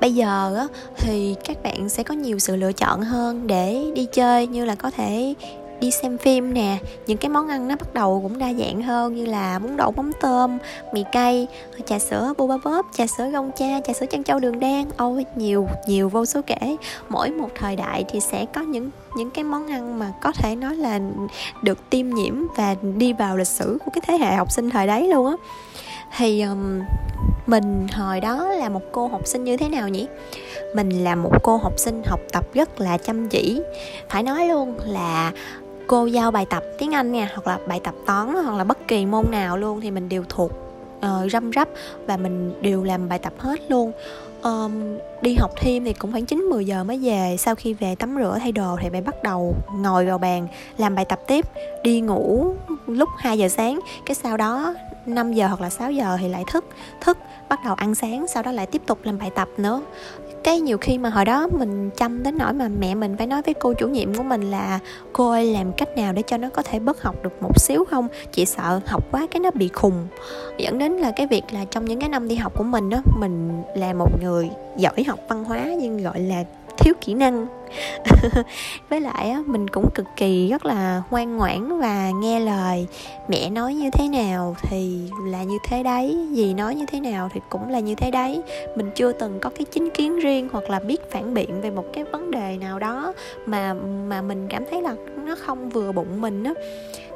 bây 0.00 0.14
giờ 0.14 0.56
á, 0.56 0.66
thì 0.96 1.34
các 1.44 1.62
bạn 1.62 1.88
sẽ 1.88 2.02
có 2.02 2.14
nhiều 2.14 2.38
sự 2.38 2.56
lựa 2.56 2.72
chọn 2.72 3.02
hơn 3.02 3.46
để 3.46 3.84
đi 3.94 4.06
chơi 4.12 4.46
như 4.46 4.64
là 4.64 4.74
có 4.74 4.90
thể 4.90 5.34
đi 5.80 5.90
xem 5.90 6.18
phim 6.18 6.54
nè 6.54 6.78
những 7.06 7.18
cái 7.18 7.28
món 7.28 7.48
ăn 7.48 7.68
nó 7.68 7.76
bắt 7.76 7.94
đầu 7.94 8.20
cũng 8.22 8.38
đa 8.38 8.52
dạng 8.52 8.82
hơn 8.82 9.14
như 9.14 9.26
là 9.26 9.58
bún 9.58 9.76
đậu 9.76 9.92
mắm 9.92 10.12
tôm 10.20 10.58
mì 10.92 11.04
cay 11.12 11.46
trà 11.86 11.98
sữa 11.98 12.32
boba 12.38 12.56
bóp 12.64 12.86
trà 12.92 13.06
sữa 13.06 13.28
gông 13.28 13.50
cha 13.56 13.80
trà 13.86 13.92
sữa 13.92 14.06
chân 14.06 14.24
châu 14.24 14.38
đường 14.38 14.60
đen 14.60 14.88
ôi 14.96 15.24
nhiều 15.36 15.68
nhiều 15.86 16.08
vô 16.08 16.26
số 16.26 16.40
kể. 16.46 16.76
Mỗi 17.08 17.30
một 17.30 17.48
thời 17.54 17.76
đại 17.76 18.04
thì 18.08 18.20
sẽ 18.20 18.46
có 18.54 18.60
những 18.60 18.90
những 19.16 19.30
cái 19.30 19.44
món 19.44 19.66
ăn 19.70 19.98
mà 19.98 20.12
có 20.22 20.32
thể 20.32 20.56
nói 20.56 20.76
là 20.76 21.00
được 21.62 21.90
tiêm 21.90 22.10
nhiễm 22.10 22.34
và 22.56 22.74
đi 22.96 23.12
vào 23.12 23.36
lịch 23.36 23.46
sử 23.46 23.78
của 23.84 23.90
cái 23.94 24.02
thế 24.06 24.26
hệ 24.26 24.36
học 24.36 24.52
sinh 24.52 24.70
thời 24.70 24.86
đấy 24.86 25.08
luôn 25.08 25.26
á. 25.26 25.36
Thì 26.16 26.42
um, 26.42 26.80
mình 27.46 27.86
hồi 27.92 28.20
đó 28.20 28.48
là 28.48 28.68
một 28.68 28.82
cô 28.92 29.06
học 29.06 29.26
sinh 29.26 29.44
như 29.44 29.56
thế 29.56 29.68
nào 29.68 29.88
nhỉ? 29.88 30.06
Mình 30.74 31.04
là 31.04 31.14
một 31.14 31.32
cô 31.42 31.56
học 31.56 31.72
sinh 31.76 32.02
học 32.06 32.20
tập 32.32 32.44
rất 32.54 32.80
là 32.80 32.98
chăm 32.98 33.28
chỉ. 33.28 33.62
Phải 34.08 34.22
nói 34.22 34.48
luôn 34.48 34.76
là 34.84 35.32
cô 35.86 36.06
giao 36.06 36.30
bài 36.30 36.46
tập 36.50 36.62
tiếng 36.78 36.94
Anh 36.94 37.12
nha 37.12 37.30
hoặc 37.34 37.46
là 37.46 37.58
bài 37.68 37.80
tập 37.84 37.94
toán 38.06 38.34
hoặc 38.44 38.56
là 38.56 38.64
bất 38.64 38.88
kỳ 38.88 39.06
môn 39.06 39.24
nào 39.30 39.56
luôn 39.56 39.80
thì 39.80 39.90
mình 39.90 40.08
đều 40.08 40.24
thuộc 40.28 40.52
uh, 40.98 41.32
răm 41.32 41.50
rắp 41.52 41.68
và 42.06 42.16
mình 42.16 42.62
đều 42.62 42.84
làm 42.84 43.08
bài 43.08 43.18
tập 43.18 43.32
hết 43.38 43.60
luôn. 43.70 43.92
Um, 44.42 44.98
đi 45.22 45.34
học 45.34 45.50
thêm 45.56 45.84
thì 45.84 45.92
cũng 45.92 46.12
khoảng 46.12 46.26
9 46.26 46.38
10 46.38 46.64
giờ 46.64 46.84
mới 46.84 46.98
về 46.98 47.36
sau 47.38 47.54
khi 47.54 47.74
về 47.74 47.94
tắm 47.94 48.16
rửa 48.18 48.38
thay 48.40 48.52
đồ 48.52 48.76
thì 48.82 48.90
mẹ 48.90 49.00
bắt 49.00 49.22
đầu 49.22 49.54
ngồi 49.72 50.06
vào 50.06 50.18
bàn 50.18 50.48
làm 50.78 50.94
bài 50.94 51.04
tập 51.04 51.20
tiếp 51.26 51.44
đi 51.82 52.00
ngủ 52.00 52.54
lúc 52.86 53.08
2 53.18 53.38
giờ 53.38 53.48
sáng 53.48 53.80
cái 54.06 54.14
sau 54.14 54.36
đó 54.36 54.74
5 55.08 55.32
giờ 55.32 55.46
hoặc 55.46 55.60
là 55.60 55.70
6 55.70 55.90
giờ 55.90 56.16
thì 56.20 56.28
lại 56.28 56.44
thức 56.52 56.64
thức, 57.00 57.18
bắt 57.48 57.60
đầu 57.64 57.74
ăn 57.74 57.94
sáng, 57.94 58.26
sau 58.28 58.42
đó 58.42 58.52
lại 58.52 58.66
tiếp 58.66 58.82
tục 58.86 58.98
làm 59.02 59.18
bài 59.18 59.30
tập 59.34 59.48
nữa. 59.56 59.82
Cái 60.44 60.60
nhiều 60.60 60.78
khi 60.78 60.98
mà 60.98 61.10
hồi 61.10 61.24
đó 61.24 61.48
mình 61.52 61.90
chăm 61.90 62.22
đến 62.22 62.38
nỗi 62.38 62.52
mà 62.52 62.68
mẹ 62.68 62.94
mình 62.94 63.16
phải 63.16 63.26
nói 63.26 63.42
với 63.42 63.54
cô 63.54 63.72
chủ 63.72 63.88
nhiệm 63.88 64.14
của 64.14 64.22
mình 64.22 64.50
là, 64.50 64.78
cô 65.12 65.30
ơi, 65.30 65.52
làm 65.52 65.72
cách 65.72 65.96
nào 65.96 66.12
để 66.12 66.22
cho 66.26 66.36
nó 66.36 66.48
có 66.48 66.62
thể 66.62 66.78
bớt 66.78 67.02
học 67.02 67.14
được 67.22 67.42
một 67.42 67.60
xíu 67.60 67.84
không? 67.84 68.08
Chị 68.32 68.46
sợ 68.46 68.80
học 68.86 69.04
quá 69.10 69.26
cái 69.30 69.40
nó 69.40 69.50
bị 69.50 69.68
khùng. 69.68 70.06
Dẫn 70.58 70.78
đến 70.78 70.92
là 70.92 71.12
cái 71.16 71.26
việc 71.26 71.44
là 71.50 71.64
trong 71.64 71.84
những 71.84 72.00
cái 72.00 72.08
năm 72.08 72.28
đi 72.28 72.36
học 72.36 72.52
của 72.56 72.64
mình 72.64 72.90
đó 72.90 72.98
mình 73.18 73.62
là 73.74 73.92
một 73.92 74.22
người 74.22 74.50
giỏi 74.76 75.04
học 75.08 75.18
văn 75.28 75.44
hóa 75.44 75.58
nhưng 75.80 76.02
gọi 76.02 76.20
là 76.20 76.44
thiếu 76.78 76.94
kỹ 77.00 77.14
năng. 77.14 77.46
Với 78.90 79.00
lại 79.00 79.30
á, 79.30 79.42
mình 79.46 79.68
cũng 79.68 79.90
cực 79.94 80.06
kỳ 80.16 80.48
rất 80.48 80.66
là 80.66 81.02
ngoan 81.10 81.36
ngoãn 81.36 81.78
và 81.80 82.10
nghe 82.10 82.40
lời 82.40 82.86
mẹ 83.28 83.50
nói 83.50 83.74
như 83.74 83.90
thế 83.90 84.08
nào 84.08 84.56
thì 84.62 84.98
là 85.26 85.42
như 85.42 85.58
thế 85.68 85.82
đấy 85.82 86.16
gì 86.32 86.54
nói 86.54 86.74
như 86.74 86.86
thế 86.86 87.00
nào 87.00 87.28
thì 87.32 87.40
cũng 87.48 87.70
là 87.70 87.80
như 87.80 87.94
thế 87.94 88.10
đấy. 88.10 88.42
Mình 88.76 88.90
chưa 88.94 89.12
từng 89.12 89.40
có 89.40 89.50
cái 89.50 89.64
chính 89.64 89.90
kiến 89.90 90.18
riêng 90.18 90.48
hoặc 90.52 90.70
là 90.70 90.78
biết 90.78 91.10
phản 91.10 91.34
biện 91.34 91.60
về 91.60 91.70
một 91.70 91.84
cái 91.92 92.04
vấn 92.04 92.30
đề 92.30 92.56
nào 92.60 92.78
đó 92.78 93.12
mà 93.46 93.74
mà 94.08 94.22
mình 94.22 94.46
cảm 94.50 94.64
thấy 94.70 94.82
là 94.82 94.94
nó 95.24 95.34
không 95.34 95.70
vừa 95.70 95.92
bụng 95.92 96.20
mình 96.20 96.44
á. 96.44 96.52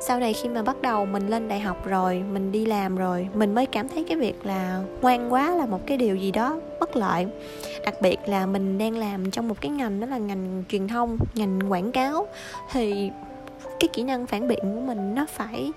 Sau 0.00 0.20
này 0.20 0.32
khi 0.32 0.48
mà 0.48 0.62
bắt 0.62 0.82
đầu 0.82 1.06
mình 1.06 1.26
lên 1.28 1.48
đại 1.48 1.60
học 1.60 1.86
rồi 1.86 2.22
mình 2.32 2.52
đi 2.52 2.66
làm 2.66 2.96
rồi 2.96 3.28
mình 3.34 3.54
mới 3.54 3.66
cảm 3.66 3.88
thấy 3.88 4.04
cái 4.04 4.16
việc 4.16 4.46
là 4.46 4.82
ngoan 5.02 5.32
quá 5.32 5.54
là 5.54 5.66
một 5.66 5.80
cái 5.86 5.96
điều 5.96 6.16
gì 6.16 6.30
đó 6.30 6.60
bất 6.80 6.96
lợi 6.96 7.26
đặc 7.84 7.94
biệt 8.00 8.16
là 8.26 8.46
mình 8.46 8.78
đang 8.78 8.96
làm 8.96 9.30
trong 9.30 9.48
một 9.48 9.60
cái 9.60 9.70
ngành 9.70 10.00
đó 10.00 10.06
là 10.06 10.18
ngành 10.18 10.64
truyền 10.68 10.88
thông, 10.88 11.18
ngành 11.34 11.60
quảng 11.68 11.92
cáo. 11.92 12.26
Thì 12.72 13.10
cái 13.80 13.88
kỹ 13.92 14.02
năng 14.02 14.26
phản 14.26 14.48
biện 14.48 14.58
của 14.62 14.80
mình 14.80 15.14
nó 15.14 15.26
phải 15.28 15.72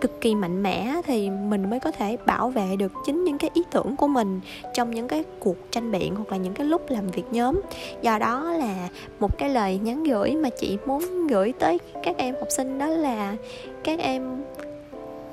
cực 0.00 0.20
kỳ 0.20 0.34
mạnh 0.34 0.62
mẽ 0.62 1.00
thì 1.06 1.30
mình 1.30 1.70
mới 1.70 1.80
có 1.80 1.90
thể 1.90 2.16
bảo 2.26 2.50
vệ 2.50 2.76
được 2.76 2.92
chính 3.06 3.24
những 3.24 3.38
cái 3.38 3.50
ý 3.54 3.62
tưởng 3.70 3.96
của 3.96 4.08
mình 4.08 4.40
trong 4.74 4.90
những 4.90 5.08
cái 5.08 5.24
cuộc 5.40 5.56
tranh 5.70 5.92
biện 5.92 6.14
hoặc 6.14 6.30
là 6.30 6.36
những 6.36 6.54
cái 6.54 6.66
lúc 6.66 6.90
làm 6.90 7.06
việc 7.06 7.24
nhóm. 7.30 7.60
Do 8.02 8.18
đó 8.18 8.52
là 8.52 8.88
một 9.20 9.38
cái 9.38 9.48
lời 9.50 9.78
nhắn 9.82 10.04
gửi 10.04 10.36
mà 10.36 10.48
chị 10.58 10.78
muốn 10.86 11.26
gửi 11.26 11.52
tới 11.58 11.78
các 12.02 12.16
em 12.16 12.34
học 12.34 12.48
sinh 12.50 12.78
đó 12.78 12.86
là 12.86 13.36
các 13.84 13.98
em 13.98 14.42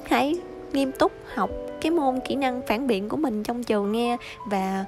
hãy 0.04 0.38
nghiêm 0.74 0.92
túc 0.92 1.12
học 1.34 1.50
cái 1.82 1.92
môn 1.92 2.20
kỹ 2.28 2.36
năng 2.36 2.62
phản 2.68 2.88
biện 2.88 3.10
của 3.10 3.18
mình 3.18 3.44
trong 3.44 3.64
trường 3.64 3.92
nghe 3.92 4.18
và 4.50 4.86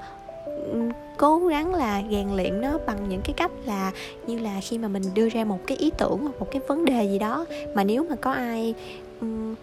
cố 1.17 1.39
gắng 1.39 1.73
là 1.73 2.03
rèn 2.11 2.29
luyện 2.35 2.61
nó 2.61 2.77
bằng 2.85 3.09
những 3.09 3.21
cái 3.21 3.33
cách 3.33 3.51
là 3.65 3.91
như 4.27 4.39
là 4.39 4.59
khi 4.61 4.77
mà 4.77 4.87
mình 4.87 5.03
đưa 5.13 5.29
ra 5.29 5.45
một 5.45 5.59
cái 5.67 5.77
ý 5.77 5.91
tưởng 5.97 6.19
hoặc 6.19 6.39
một 6.39 6.47
cái 6.51 6.61
vấn 6.67 6.85
đề 6.85 7.05
gì 7.05 7.19
đó 7.19 7.45
mà 7.75 7.83
nếu 7.83 8.05
mà 8.09 8.15
có 8.15 8.31
ai 8.31 8.73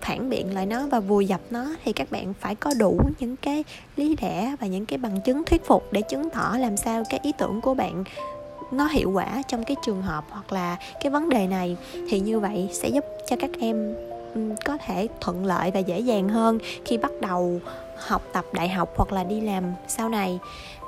phản 0.00 0.30
biện 0.30 0.54
lại 0.54 0.66
nó 0.66 0.87
và 0.87 1.00
vùi 1.00 1.26
dập 1.26 1.40
nó 1.50 1.66
thì 1.85 1.92
các 1.92 2.11
bạn 2.11 2.35
phải 2.40 2.54
có 2.54 2.75
đủ 2.78 3.00
những 3.18 3.37
cái 3.37 3.64
lý 3.97 4.16
lẽ 4.23 4.56
và 4.61 4.66
những 4.66 4.87
cái 4.87 4.99
bằng 4.99 5.21
chứng 5.21 5.44
thuyết 5.44 5.64
phục 5.64 5.92
để 5.92 6.02
chứng 6.02 6.30
tỏ 6.30 6.56
làm 6.59 6.76
sao 6.76 7.02
cái 7.11 7.21
ý 7.23 7.32
tưởng 7.38 7.61
của 7.61 7.75
bạn 7.75 8.04
nó 8.73 8.87
hiệu 8.87 9.11
quả 9.11 9.42
trong 9.49 9.64
cái 9.64 9.76
trường 9.85 10.02
hợp 10.02 10.25
hoặc 10.30 10.52
là 10.52 10.76
cái 11.02 11.11
vấn 11.11 11.28
đề 11.28 11.47
này. 11.47 11.76
Thì 12.09 12.21
như 12.21 12.40
vậy 12.40 12.68
sẽ 12.73 12.88
giúp 12.88 13.04
cho 13.26 13.37
các 13.40 13.50
em 13.61 13.94
có 14.64 14.78
thể 14.87 15.09
thuận 15.21 15.47
lợi 15.47 15.71
và 15.71 15.80
dễ 15.80 15.99
dàng 15.99 16.28
hơn 16.28 16.59
khi 16.85 16.99
bắt 16.99 17.12
đầu 17.21 17.61
học 17.97 18.23
tập 18.32 18.44
đại 18.52 18.68
học 18.68 18.92
hoặc 18.97 19.12
là 19.12 19.25
đi 19.25 19.40
làm 19.40 19.64
sau 19.88 20.09
này 20.09 20.38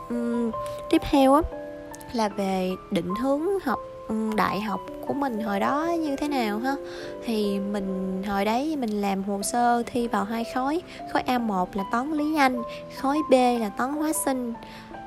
um, 0.08 0.50
tiếp 0.90 1.02
theo 1.10 1.34
á 1.34 1.42
là 2.12 2.28
về 2.28 2.70
định 2.90 3.14
hướng 3.22 3.40
học 3.64 3.78
đại 4.36 4.60
học 4.60 4.80
của 5.06 5.14
mình 5.14 5.40
hồi 5.40 5.60
đó 5.60 5.86
như 6.00 6.16
thế 6.16 6.28
nào 6.28 6.58
ha? 6.58 6.76
Thì 7.24 7.58
mình 7.58 8.22
hồi 8.26 8.44
đấy 8.44 8.76
mình 8.76 9.00
làm 9.00 9.22
hồ 9.22 9.42
sơ 9.42 9.82
thi 9.86 10.08
vào 10.08 10.24
hai 10.24 10.44
khối 10.54 10.82
khối 11.12 11.22
A1 11.26 11.66
là 11.74 11.84
toán 11.92 12.12
lý 12.12 12.36
Anh 12.36 12.62
khối 12.96 13.18
B 13.30 13.32
là 13.32 13.68
toán 13.68 13.92
hóa 13.92 14.12
sinh. 14.24 14.52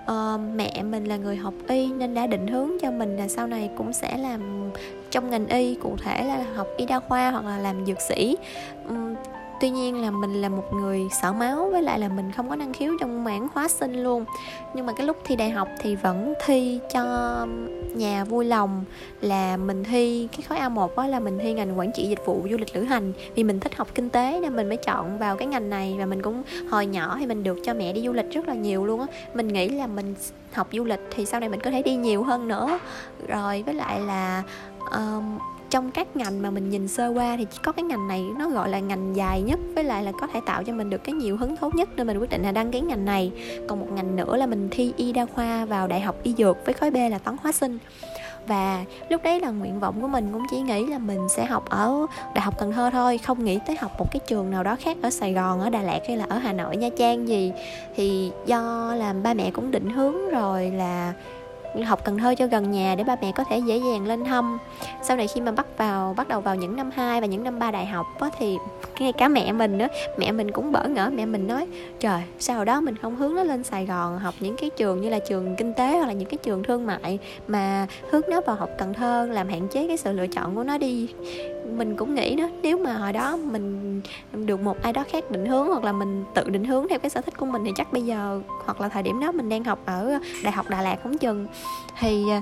Ờ, 0.06 0.40
mẹ 0.56 0.84
mình 0.84 1.06
là 1.06 1.18
người 1.18 1.36
học 1.36 1.54
y 1.68 1.88
nên 1.88 2.14
đã 2.14 2.28
định 2.28 2.48
hướng 2.48 2.72
cho 2.82 2.92
mình 2.92 3.18
là 3.18 3.28
sau 3.28 3.48
này 3.48 3.70
cũng 3.78 3.94
sẽ 3.94 4.18
làm 4.18 4.72
trong 5.12 5.30
ngành 5.30 5.48
y 5.48 5.76
cụ 5.76 5.96
thể 6.04 6.24
là 6.24 6.46
học 6.56 6.68
y 6.78 6.86
đa 6.86 7.00
khoa 7.00 7.32
hoặc 7.32 7.46
là 7.46 7.58
làm 7.58 7.86
dược 7.86 8.02
sĩ 8.02 8.38
tuy 9.60 9.70
nhiên 9.70 10.02
là 10.02 10.12
mình 10.12 10.42
là 10.42 10.50
một 10.50 10.74
người 10.74 11.08
sợ 11.22 11.34
máu 11.34 11.70
với 11.72 11.82
lại 11.82 12.00
là 12.00 12.08
mình 12.08 12.32
không 12.32 12.50
có 12.50 12.56
năng 12.56 12.74
khiếu 12.74 12.94
trong 13.00 13.24
mảng 13.24 13.48
hóa 13.54 13.68
sinh 13.68 14.04
luôn. 14.04 14.26
Nhưng 14.74 14.86
mà 14.86 14.94
cái 14.94 15.08
lúc 15.08 15.18
thi 15.24 15.36
đại 15.36 15.50
học 15.50 15.68
thì 15.80 15.96
vẫn 15.96 16.34
thi 16.46 16.80
cho 16.94 17.04
nhà 17.96 18.24
vui 18.24 18.46
lòng 18.46 18.84
là 19.22 19.58
mình 19.58 19.84
thi 19.84 20.28
cái 20.32 20.42
khối 20.42 20.58
A1 20.58 20.88
đó 20.96 21.08
là 21.08 21.20
mình 21.20 21.40
thi 21.40 21.54
ngành 21.54 21.80
quản 21.80 21.92
trị 21.92 22.08
dịch 22.10 22.26
vụ 22.26 22.48
du 22.52 22.58
lịch 22.58 22.76
lữ 22.76 22.84
hành. 22.84 23.14
Vì 23.36 23.44
mình 23.44 23.60
thích 23.60 23.76
học 23.76 23.88
kinh 23.96 24.10
tế 24.10 24.40
nên 24.42 24.56
mình 24.56 24.68
mới 24.68 24.78
chọn 24.78 25.20
vào 25.20 25.36
cái 25.36 25.48
ngành 25.48 25.70
này 25.70 25.96
và 26.00 26.06
mình 26.06 26.22
cũng 26.22 26.44
hồi 26.70 26.86
nhỏ 26.86 27.16
thì 27.20 27.26
mình 27.26 27.44
được 27.44 27.58
cho 27.66 27.74
mẹ 27.74 27.94
đi 27.94 28.02
du 28.02 28.14
lịch 28.14 28.32
rất 28.32 28.48
là 28.48 28.54
nhiều 28.54 28.86
luôn 28.86 29.00
á. 29.00 29.08
Mình 29.34 29.48
nghĩ 29.48 29.70
là 29.70 29.88
mình 29.88 30.16
học 30.54 30.68
du 30.72 30.84
lịch 30.84 31.02
thì 31.12 31.26
sau 31.26 31.40
này 31.40 31.50
mình 31.50 31.62
có 31.62 31.72
thể 31.72 31.82
đi 31.82 31.96
nhiều 31.96 32.24
hơn 32.24 32.48
nữa. 32.48 32.80
Rồi 33.28 33.64
với 33.64 33.74
lại 33.74 34.00
là 34.00 34.44
um, 34.92 35.38
trong 35.70 35.92
các 35.92 36.16
ngành 36.16 36.42
mà 36.42 36.50
mình 36.50 36.70
nhìn 36.70 36.88
sơ 36.88 37.08
qua 37.08 37.36
thì 37.38 37.46
chỉ 37.52 37.58
có 37.64 37.72
cái 37.72 37.84
ngành 37.84 38.08
này 38.08 38.26
nó 38.38 38.50
gọi 38.50 38.70
là 38.70 38.80
ngành 38.80 39.16
dài 39.16 39.42
nhất, 39.42 39.60
với 39.76 39.84
lại 39.84 40.04
là 40.04 40.12
có 40.22 40.28
thể 40.28 40.42
tạo 40.46 40.64
cho 40.64 40.74
mình 40.74 40.90
được 40.90 41.04
cái 41.04 41.14
nhiều 41.14 41.38
hứng 41.38 41.58
thú 41.58 41.70
nhất 41.74 41.90
nên 41.96 42.08
mình 42.08 42.20
quyết 42.20 42.30
định 42.30 42.44
là 42.44 42.52
đăng 42.52 42.72
ký 42.72 42.82
ngành 42.82 43.06
này. 43.06 43.32
Còn 43.68 43.80
một 43.80 43.88
ngành 43.92 44.16
nữa 44.16 44.38
là 44.38 44.46
mình 44.46 44.68
thi 44.72 44.94
y 44.98 45.14
đa 45.14 45.26
khoa 45.26 45.66
vào 45.66 45.88
đại 45.88 46.02
học 46.02 46.16
y 46.24 46.34
dược 46.38 46.58
với 46.66 46.74
khối 46.74 46.92
B 46.92 46.96
là 47.12 47.18
toán 47.18 47.38
hóa 47.44 47.52
sinh. 47.52 47.78
Và 48.48 48.84
lúc 49.10 49.24
đấy 49.24 49.40
là 49.40 49.50
nguyện 49.50 49.80
vọng 49.80 50.02
của 50.02 50.08
mình 50.08 50.30
cũng 50.34 50.46
chỉ 50.52 50.62
nghĩ 50.62 50.86
là 50.86 50.98
mình 50.98 51.28
sẽ 51.30 51.46
học 51.46 51.70
ở 51.70 52.06
đại 52.36 52.42
học 52.42 52.54
cần 52.58 52.72
thơ 52.72 52.90
thôi, 52.94 53.18
không 53.18 53.46
nghĩ 53.46 53.60
tới 53.68 53.76
học 53.76 53.92
một 54.00 54.06
cái 54.12 54.20
trường 54.28 54.52
nào 54.52 54.64
đó 54.64 54.76
khác 54.80 54.98
ở 55.02 55.10
sài 55.10 55.34
gòn, 55.34 55.62
ở 55.62 55.70
đà 55.70 55.82
lạt 55.82 56.00
hay 56.08 56.18
là 56.18 56.26
ở 56.30 56.38
hà 56.38 56.54
nội, 56.54 56.78
nha 56.78 56.90
trang 56.98 57.28
gì. 57.28 57.52
Thì 57.96 58.32
do 58.46 58.94
là 58.96 59.14
ba 59.14 59.34
mẹ 59.34 59.52
cũng 59.52 59.72
định 59.72 59.90
hướng 59.90 60.30
rồi 60.30 60.72
là 60.72 61.14
học 61.86 62.04
Cần 62.06 62.18
Thơ 62.18 62.36
cho 62.36 62.48
gần 62.48 62.72
nhà 62.72 62.96
để 62.98 63.04
ba 63.04 63.16
mẹ 63.22 63.32
có 63.32 63.44
thể 63.44 63.58
dễ 63.58 63.78
dàng 63.78 64.08
lên 64.08 64.24
thăm. 64.24 64.58
Sau 65.04 65.18
này 65.18 65.28
khi 65.28 65.42
mà 65.42 65.52
bắt 65.52 65.66
vào 65.78 66.14
bắt 66.18 66.28
đầu 66.28 66.42
vào 66.42 66.56
những 66.56 66.76
năm 66.76 66.92
2 66.96 67.22
và 67.22 67.28
những 67.28 67.44
năm 67.44 67.60
ba 67.60 67.72
đại 67.72 67.86
học 67.86 68.06
á, 68.20 68.30
thì 68.40 68.58
ngay 69.00 69.14
cả 69.14 69.28
mẹ 69.28 69.52
mình 69.52 69.78
nữa 69.78 69.88
mẹ 70.18 70.32
mình 70.32 70.52
cũng 70.52 70.72
bỡ 70.72 70.88
ngỡ 70.88 71.10
mẹ 71.14 71.26
mình 71.26 71.48
nói 71.48 71.68
trời 72.00 72.22
sao 72.40 72.66
đó 72.66 72.82
mình 72.82 72.96
không 72.98 73.16
hướng 73.16 73.36
nó 73.36 73.44
lên 73.44 73.64
Sài 73.64 73.86
Gòn 73.86 74.20
học 74.20 74.34
những 74.40 74.56
cái 74.56 74.70
trường 74.70 75.02
như 75.02 75.10
là 75.10 75.20
trường 75.20 75.56
kinh 75.56 75.74
tế 75.74 75.98
hoặc 75.98 76.06
là 76.06 76.14
những 76.14 76.30
cái 76.30 76.38
trường 76.44 76.64
thương 76.64 76.86
mại 76.86 77.20
mà 77.48 77.88
hướng 78.12 78.22
nó 78.30 78.42
vào 78.42 78.56
học 78.56 78.70
Cần 78.78 78.94
Thơ 78.94 79.28
làm 79.32 79.50
hạn 79.50 79.68
chế 79.68 79.88
cái 79.88 79.98
sự 79.98 80.12
lựa 80.12 80.28
chọn 80.28 80.56
của 80.56 80.64
nó 80.64 80.78
đi. 80.78 81.10
Mình 81.78 81.96
cũng 81.96 82.16
nghĩ 82.16 82.36
đó 82.36 82.50
nếu 82.62 82.78
mà 82.78 82.94
hồi 82.94 83.14
đó 83.14 83.38
mình 83.38 84.02
được 84.34 84.60
một 84.60 84.82
ai 84.82 84.94
đó 84.94 85.04
khác 85.12 85.32
định 85.32 85.46
hướng 85.46 85.68
hoặc 85.68 85.84
là 85.84 85.92
mình 85.92 86.24
tự 86.34 86.50
định 86.50 86.64
hướng 86.64 86.88
theo 86.90 87.00
cái 87.00 87.10
sở 87.10 87.22
thích 87.22 87.38
của 87.38 87.46
mình 87.46 87.62
thì 87.66 87.72
chắc 87.76 87.94
bây 87.94 88.02
giờ 88.02 88.42
hoặc 88.66 88.82
là 88.82 88.90
thời 88.90 89.04
điểm 89.04 89.20
đó 89.20 89.32
mình 89.32 89.50
đang 89.50 89.64
học 89.64 89.80
ở 89.86 90.20
đại 90.44 90.54
học 90.54 90.70
Đà 90.70 90.82
Lạt 90.82 90.98
không 91.04 91.18
chừng 91.18 91.48
thì 92.00 92.30
à, 92.30 92.42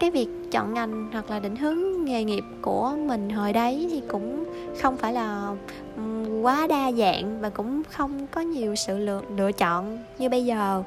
cái 0.00 0.10
việc 0.10 0.28
chọn 0.50 0.74
ngành 0.74 1.08
hoặc 1.12 1.30
là 1.30 1.38
định 1.38 1.56
hướng 1.56 2.04
nghề 2.04 2.24
nghiệp 2.24 2.44
của 2.62 2.92
mình 3.06 3.30
hồi 3.30 3.52
đấy 3.52 3.88
thì 3.90 4.02
cũng 4.08 4.44
không 4.80 4.96
phải 4.96 5.12
là 5.12 5.54
quá 6.42 6.66
đa 6.66 6.92
dạng 6.92 7.40
và 7.40 7.50
cũng 7.50 7.82
không 7.90 8.26
có 8.26 8.40
nhiều 8.40 8.74
sự 8.74 8.98
lựa, 8.98 9.22
lựa 9.36 9.52
chọn 9.52 9.98
như 10.18 10.28
bây 10.28 10.44
giờ. 10.44 10.82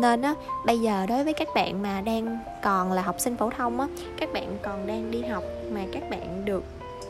Nên 0.00 0.22
á 0.22 0.34
bây 0.66 0.78
giờ 0.78 1.06
đối 1.06 1.24
với 1.24 1.32
các 1.32 1.48
bạn 1.54 1.82
mà 1.82 2.00
đang 2.00 2.38
còn 2.62 2.92
là 2.92 3.02
học 3.02 3.20
sinh 3.20 3.36
phổ 3.36 3.50
thông 3.50 3.80
á 3.80 3.86
các 4.16 4.32
bạn 4.32 4.56
còn 4.62 4.86
đang 4.86 5.10
đi 5.10 5.22
học 5.22 5.44
mà 5.72 5.80
các 5.92 6.10
bạn 6.10 6.44
được 6.44 6.64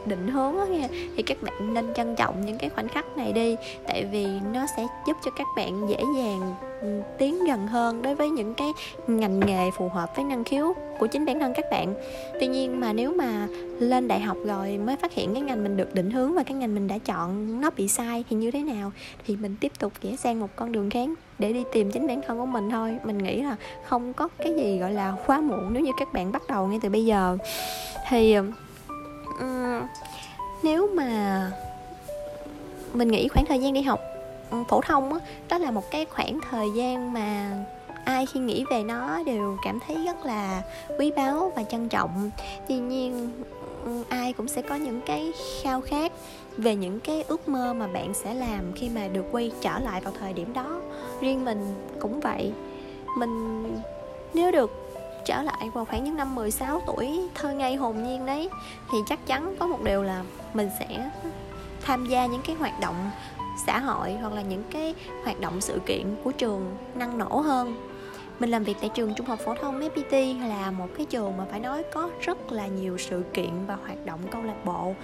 định 0.07 0.29
hướng 0.29 0.57
đó 0.57 0.65
nha 0.65 0.89
thì 1.17 1.23
các 1.23 1.43
bạn 1.43 1.75
nên 1.75 1.95
trân 1.95 2.17
trọng 2.17 2.47
những 2.47 2.59
cái 2.59 2.71
khoảnh 2.71 2.89
khắc 2.89 3.17
này 3.17 3.33
đi, 3.33 3.57
tại 3.87 4.05
vì 4.13 4.27
nó 4.53 4.67
sẽ 4.77 4.87
giúp 5.07 5.17
cho 5.25 5.31
các 5.31 5.47
bạn 5.57 5.89
dễ 5.89 5.97
dàng 6.17 6.55
ừ, 6.81 7.01
tiến 7.19 7.45
gần 7.45 7.67
hơn 7.67 8.03
đối 8.03 8.15
với 8.15 8.31
những 8.31 8.55
cái 8.55 8.73
ngành 9.07 9.41
nghề 9.41 9.71
phù 9.71 9.89
hợp 9.89 10.17
với 10.17 10.25
năng 10.25 10.45
khiếu 10.45 10.75
của 10.99 11.07
chính 11.07 11.25
bản 11.25 11.41
thân 11.41 11.53
các 11.55 11.65
bạn. 11.71 11.95
Tuy 12.41 12.47
nhiên 12.47 12.81
mà 12.81 12.93
nếu 12.93 13.13
mà 13.13 13.47
lên 13.79 14.09
đại 14.09 14.21
học 14.21 14.37
rồi 14.47 14.79
mới 14.79 14.97
phát 14.97 15.13
hiện 15.13 15.35
cái 15.35 15.43
ngành 15.43 15.63
mình 15.63 15.77
được 15.77 15.95
định 15.95 16.11
hướng 16.11 16.35
và 16.35 16.43
cái 16.43 16.55
ngành 16.55 16.75
mình 16.75 16.89
đã 16.89 16.99
chọn 16.99 17.61
nó 17.61 17.71
bị 17.77 17.89
sai 17.89 18.25
thì 18.31 18.37
như 18.37 18.51
thế 18.51 18.63
nào, 18.63 18.93
thì 19.27 19.37
mình 19.37 19.57
tiếp 19.61 19.73
tục 19.79 19.93
rẽ 20.03 20.17
sang 20.17 20.41
một 20.41 20.49
con 20.57 20.73
đường 20.73 20.91
khác 20.91 21.09
để 21.39 21.53
đi 21.53 21.65
tìm 21.73 21.91
chính 21.91 22.07
bản 22.07 22.21
thân 22.27 22.39
của 22.39 22.47
mình 22.47 22.71
thôi. 22.71 22.97
Mình 23.05 23.19
nghĩ 23.19 23.43
là 23.43 23.57
không 23.85 24.13
có 24.13 24.29
cái 24.39 24.55
gì 24.55 24.79
gọi 24.79 24.93
là 24.93 25.15
quá 25.27 25.41
muộn 25.41 25.69
nếu 25.73 25.83
như 25.83 25.93
các 25.99 26.13
bạn 26.13 26.33
bắt 26.33 26.43
đầu 26.49 26.67
ngay 26.67 26.79
từ 26.83 26.89
bây 26.89 27.05
giờ. 27.05 27.37
Thì 28.09 28.35
ừ, 28.35 28.45
um, 29.41 29.87
nếu 30.63 30.89
mà 30.95 31.51
mình 32.93 33.09
nghĩ 33.09 33.29
khoảng 33.29 33.47
thời 33.47 33.59
gian 33.59 33.73
đi 33.73 33.83
học 33.83 34.01
ừ, 34.51 34.57
phổ 34.69 34.81
thông 34.81 35.11
đó, 35.11 35.21
đó 35.49 35.59
là 35.59 35.71
một 35.71 35.91
cái 35.91 36.05
khoảng 36.05 36.39
thời 36.51 36.71
gian 36.77 37.13
mà 37.13 37.57
ai 38.05 38.27
khi 38.27 38.41
nghĩ 38.41 38.65
về 38.71 38.83
nó 38.83 39.23
đều 39.23 39.57
cảm 39.65 39.79
thấy 39.87 40.05
rất 40.05 40.27
là 40.27 40.63
quý 40.99 41.11
báu 41.17 41.53
và 41.57 41.63
trân 41.63 41.89
trọng. 41.89 42.31
Tuy 42.69 42.79
nhiên 42.79 43.31
ừ, 43.85 44.05
ai 44.09 44.33
cũng 44.33 44.49
sẽ 44.49 44.63
có 44.63 44.75
những 44.75 45.01
cái 45.07 45.33
khao 45.63 45.81
khát 45.81 46.13
về 46.57 46.77
những 46.77 47.01
cái 47.01 47.25
ước 47.29 47.49
mơ 47.49 47.75
mà 47.75 47.87
bạn 47.87 48.15
sẽ 48.15 48.35
làm 48.35 48.73
khi 48.75 48.89
mà 48.89 49.09
được 49.09 49.25
quay 49.33 49.53
trở 49.61 49.79
lại 49.79 50.01
vào 50.01 50.13
thời 50.21 50.33
điểm 50.33 50.53
đó. 50.53 50.81
Riêng 51.21 51.45
mình 51.45 51.75
cũng 52.01 52.21
vậy. 52.21 52.53
Mình 53.19 53.65
nếu 54.35 54.53
được 54.53 54.90
trở 55.25 55.43
lại 55.43 55.71
vào 55.75 55.85
khoảng 55.85 56.05
những 56.05 56.17
năm 56.17 56.35
16 56.35 56.83
tuổi 56.87 57.21
thơ 57.35 57.53
ngây 57.53 57.77
hồn 57.77 58.03
nhiên 58.03 58.27
đấy, 58.27 58.49
thì 58.93 58.99
chắc 59.07 59.27
chắn 59.27 59.57
có 59.59 59.67
một 59.67 59.83
điều 59.85 60.03
là 60.03 60.23
mình 60.55 60.71
sẽ 60.79 61.11
tham 61.81 62.07
gia 62.07 62.27
những 62.27 62.43
cái 62.47 62.57
hoạt 62.57 62.81
động 62.81 63.11
xã 63.67 63.79
hội 63.79 64.13
hoặc 64.13 64.33
là 64.33 64.43
những 64.43 64.63
cái 64.71 64.95
hoạt 65.25 65.41
động 65.41 65.61
sự 65.61 65.81
kiện 65.87 66.17
của 66.25 66.33
trường 66.33 66.77
năng 66.95 67.19
nổ 67.19 67.41
hơn. 67.41 67.91
Mình 68.39 68.51
làm 68.51 68.65
việc 68.65 68.77
tại 68.81 68.91
trường 68.95 69.15
trung 69.15 69.27
học 69.27 69.39
phổ 69.45 69.55
thông 69.55 69.81
FPT 69.81 70.49
là 70.49 70.71
một 70.71 70.87
cái 70.97 71.07
trường 71.07 71.37
mà 71.37 71.45
phải 71.51 71.61
nói 71.61 71.83
có 71.93 72.11
rất 72.21 72.53
là 72.53 72.67
nhiều 72.67 72.99
sự 72.99 73.23
kiện 73.35 73.67
và 73.67 73.75
hoạt 73.75 74.07
động 74.07 74.21
câu 74.31 74.43
lạc 74.43 74.65
bộ, 74.65 74.95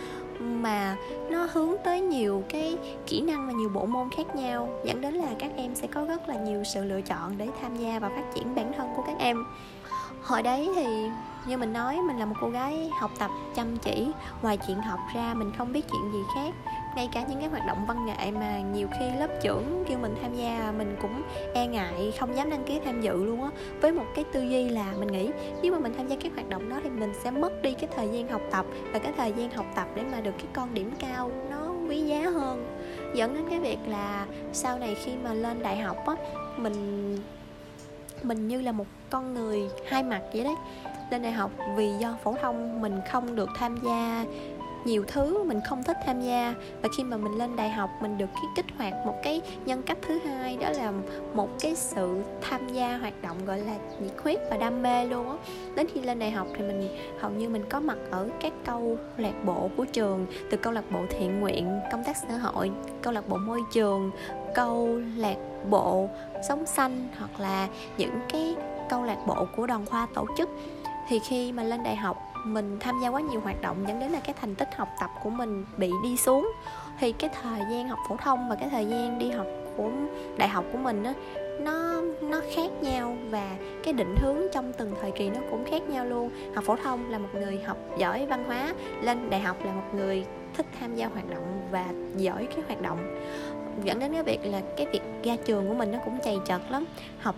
mà 0.41 0.97
nó 1.31 1.49
hướng 1.53 1.73
tới 1.85 2.01
nhiều 2.01 2.45
cái 2.49 2.77
kỹ 3.07 3.21
năng 3.21 3.47
và 3.47 3.53
nhiều 3.53 3.69
bộ 3.69 3.87
môn 3.87 4.11
khác 4.11 4.37
nhau. 4.37 4.69
Dẫn 4.85 5.01
đến 5.01 5.15
là 5.15 5.29
các 5.39 5.51
em 5.57 5.75
sẽ 5.75 5.87
có 5.87 6.05
rất 6.05 6.29
là 6.29 6.35
nhiều 6.35 6.65
sự 6.65 6.85
lựa 6.85 7.01
chọn 7.01 7.39
để 7.39 7.49
tham 7.61 7.77
gia 7.77 7.99
và 7.99 8.09
phát 8.09 8.25
triển 8.35 8.55
bản 8.55 8.73
thân 8.77 8.89
của 8.97 9.03
các 9.07 9.17
em 9.19 9.45
hồi 10.27 10.43
đấy 10.43 10.71
thì 10.75 10.87
như 11.47 11.57
mình 11.57 11.73
nói, 11.73 11.99
mình 12.07 12.19
là 12.19 12.27
một 12.27 12.35
cô 12.41 12.49
gái 12.49 12.91
học 13.01 13.11
tập 13.19 13.31
chăm 13.55 13.77
chỉ. 13.77 14.09
Ngoài 14.43 14.59
chuyện 14.67 14.81
học 14.81 14.99
ra, 15.15 15.35
mình 15.35 15.53
không 15.59 15.73
biết 15.73 15.85
chuyện 15.93 16.13
gì 16.13 16.19
khác. 16.35 16.55
Ngay 16.97 17.09
cả 17.13 17.25
những 17.29 17.41
cái 17.41 17.49
hoạt 17.49 17.67
động 17.67 17.87
văn 17.89 18.07
nghệ 18.07 18.31
mà 18.31 18.61
nhiều 18.61 18.89
khi 19.01 19.11
lớp 19.19 19.29
trưởng 19.43 19.85
kêu 19.89 19.99
mình 19.99 20.15
tham 20.23 20.35
gia, 20.35 20.73
mình 20.79 20.97
cũng 21.03 21.23
e 21.55 21.67
ngại, 21.67 22.13
không 22.21 22.37
dám 22.37 22.51
đăng 22.51 22.65
ký 22.65 22.81
tham 22.85 23.01
dự 23.01 23.25
luôn 23.25 23.43
á. 23.43 23.51
Với 23.81 23.93
một 23.93 24.05
cái 24.15 24.25
tư 24.33 24.43
duy 24.43 24.69
là 24.69 24.93
mình 24.99 25.13
nghĩ 25.13 25.31
nếu 25.63 25.73
mà 25.73 25.79
mình 25.79 25.95
tham 25.97 26.09
gia 26.09 26.17
các 26.17 26.33
hoạt 26.35 26.49
động 26.49 26.69
đó 26.69 26.77
thì 26.85 26.91
mình 26.91 27.13
sẽ 27.25 27.31
mất 27.31 27.63
đi 27.63 27.75
cái 27.75 27.89
thời 27.97 28.09
gian 28.09 28.29
học 28.29 28.43
tập 28.51 28.67
và 28.93 28.99
cái 28.99 29.13
thời 29.17 29.33
gian 29.33 29.51
học 29.51 29.67
tập 29.75 29.87
để 29.95 30.03
mà 30.13 30.21
được 30.21 30.35
cái 30.39 30.47
con 30.53 30.75
điểm 30.75 30.91
cao 30.99 31.31
nó 31.51 31.71
quý 31.89 32.01
giá 32.01 32.21
hơn. 32.21 32.77
Dẫn 33.15 33.35
đến 33.35 33.45
cái 33.51 33.59
việc 33.59 33.79
là 33.87 34.27
sau 34.53 34.79
này 34.79 34.95
khi 34.95 35.13
mà 35.25 35.35
lên 35.35 35.63
đại 35.63 35.77
học 35.77 35.97
á, 36.07 36.15
mình 36.57 37.19
mình 38.29 38.49
như 38.49 38.61
là 38.61 38.73
một 38.73 38.87
con 39.11 39.35
người 39.35 39.63
hai 39.89 40.03
mặt 40.03 40.21
vậy 40.33 40.45
đấy. 40.45 40.55
Lên 41.11 41.23
đại 41.23 41.33
học 41.33 41.51
vì 41.77 41.93
do 42.01 42.17
phổ 42.25 42.35
thông 42.43 42.81
mình 42.81 43.01
không 43.11 43.37
được 43.37 43.49
tham 43.55 43.79
gia 43.85 44.25
nhiều 44.87 45.05
thứ 45.07 45.45
mình 45.45 45.61
không 45.69 45.83
thích 45.83 45.97
tham 46.07 46.21
gia. 46.21 46.55
Và 46.83 46.89
khi 46.97 47.05
mà 47.05 47.17
mình 47.17 47.39
lên 47.39 47.57
đại 47.57 47.71
học, 47.71 47.91
mình 48.01 48.19
được 48.19 48.27
cái 48.35 48.45
kích 48.57 48.67
hoạt 48.79 48.93
một 49.07 49.15
cái 49.23 49.41
nhân 49.65 49.83
cách 49.83 49.99
thứ 50.07 50.19
hai, 50.19 50.57
đó 50.57 50.71
là 50.71 50.93
một 51.35 51.49
cái 51.61 51.77
sự 51.77 52.23
tham 52.41 52.69
gia 52.69 52.97
hoạt 52.97 53.23
động, 53.23 53.37
gọi 53.47 53.59
là, 53.59 53.77
nhiệt 54.01 54.13
huyết 54.23 54.39
và 54.51 54.57
đam 54.57 54.83
mê 54.83 55.05
luôn 55.05 55.31
á. 55.31 55.37
Đến 55.75 55.87
khi 55.95 56.01
lên 56.01 56.19
đại 56.19 56.31
học 56.31 56.47
thì 56.57 56.65
mình, 56.65 56.89
hầu 57.21 57.31
như 57.31 57.49
mình 57.49 57.65
có 57.69 57.81
mặt 57.81 57.99
ở 58.11 58.29
các 58.41 58.53
câu 58.67 58.99
lạc 59.17 59.45
bộ 59.45 59.71
của 59.77 59.85
trường, 59.85 60.27
từ 60.51 60.57
câu 60.57 60.73
lạc 60.73 60.85
bộ 60.91 61.01
thiện 61.11 61.41
nguyện, 61.41 61.81
công 61.93 62.05
tác 62.05 62.17
xã 62.17 62.37
hội, 62.37 62.71
câu 63.03 63.13
lạc 63.13 63.29
bộ 63.29 63.37
môi 63.37 63.61
trường, 63.73 64.11
câu 64.55 65.01
lạc 65.17 65.37
bộ 65.71 66.09
sống 66.49 66.67
xanh, 66.67 67.09
hoặc 67.19 67.41
là 67.41 67.69
những 67.99 68.21
cái 68.29 68.57
câu 68.89 69.03
lạc 69.03 69.19
bộ 69.27 69.47
của 69.57 69.67
đoàn 69.67 69.87
khoa 69.87 70.07
tổ 70.15 70.27
chức. 70.39 70.49
Thì 71.09 71.19
khi 71.19 71.53
mà 71.53 71.63
lên 71.63 71.83
đại 71.83 71.97
học 71.97 72.17
mình 72.47 72.77
tham 72.81 73.01
gia 73.03 73.09
quá 73.09 73.21
nhiều 73.21 73.41
hoạt 73.41 73.63
động 73.63 73.85
dẫn 73.89 74.01
đến 74.01 74.11
là 74.11 74.21
cái 74.21 74.35
thành 74.41 74.55
tích 74.55 74.69
học 74.77 74.89
tập 75.01 75.11
của 75.23 75.31
mình 75.31 75.65
bị 75.77 75.91
đi 76.03 76.17
xuống. 76.17 76.53
Thì 77.01 77.13
cái 77.13 77.31
thời 77.43 77.61
gian 77.71 77.89
học 77.89 77.99
phổ 78.09 78.17
thông 78.17 78.49
và 78.49 78.55
cái 78.55 78.69
thời 78.69 78.87
gian 78.87 79.19
đi 79.19 79.31
học 79.31 79.47
của 79.77 79.91
đại 80.37 80.49
học 80.49 80.65
của 80.73 80.79
mình 80.79 81.05
á, 81.05 81.15
nó 81.61 82.01
nó 82.21 82.41
khác 82.55 82.71
nhau 82.83 83.17
và 83.31 83.57
cái 83.85 83.93
định 83.93 84.15
hướng 84.23 84.37
trong 84.53 84.73
từng 84.73 84.95
thời 85.01 85.11
kỳ 85.11 85.31
nó 85.31 85.41
cũng 85.51 85.65
khác 85.71 85.83
nhau 85.89 86.05
luôn. 86.05 86.31
Học 86.55 86.65
phổ 86.65 86.77
thông 86.77 87.11
là 87.11 87.19
một 87.19 87.29
người 87.35 87.61
học 87.67 87.77
giỏi 87.99 88.27
văn 88.27 88.45
hóa, 88.45 88.75
lên 89.03 89.31
đại 89.31 89.41
học 89.41 89.57
là 89.65 89.73
một 89.73 89.95
người 89.95 90.25
thích 90.57 90.67
tham 90.81 90.95
gia 90.95 91.07
hoạt 91.07 91.31
động 91.31 91.69
và 91.71 91.87
giỏi 92.17 92.47
cái 92.47 92.65
hoạt 92.67 92.83
động. 92.83 92.99
Dẫn 93.85 93.99
đến 93.99 94.13
cái 94.13 94.23
việc 94.23 94.39
là 94.43 94.61
cái 94.77 94.87
việc 94.87 95.03
ra 95.25 95.37
trường 95.45 95.69
của 95.69 95.75
mình 95.75 95.93
nó 95.93 95.99
cũng 96.05 96.19
chày 96.25 96.39
chật 96.47 96.61
lắm. 96.71 96.85
Học 97.19 97.35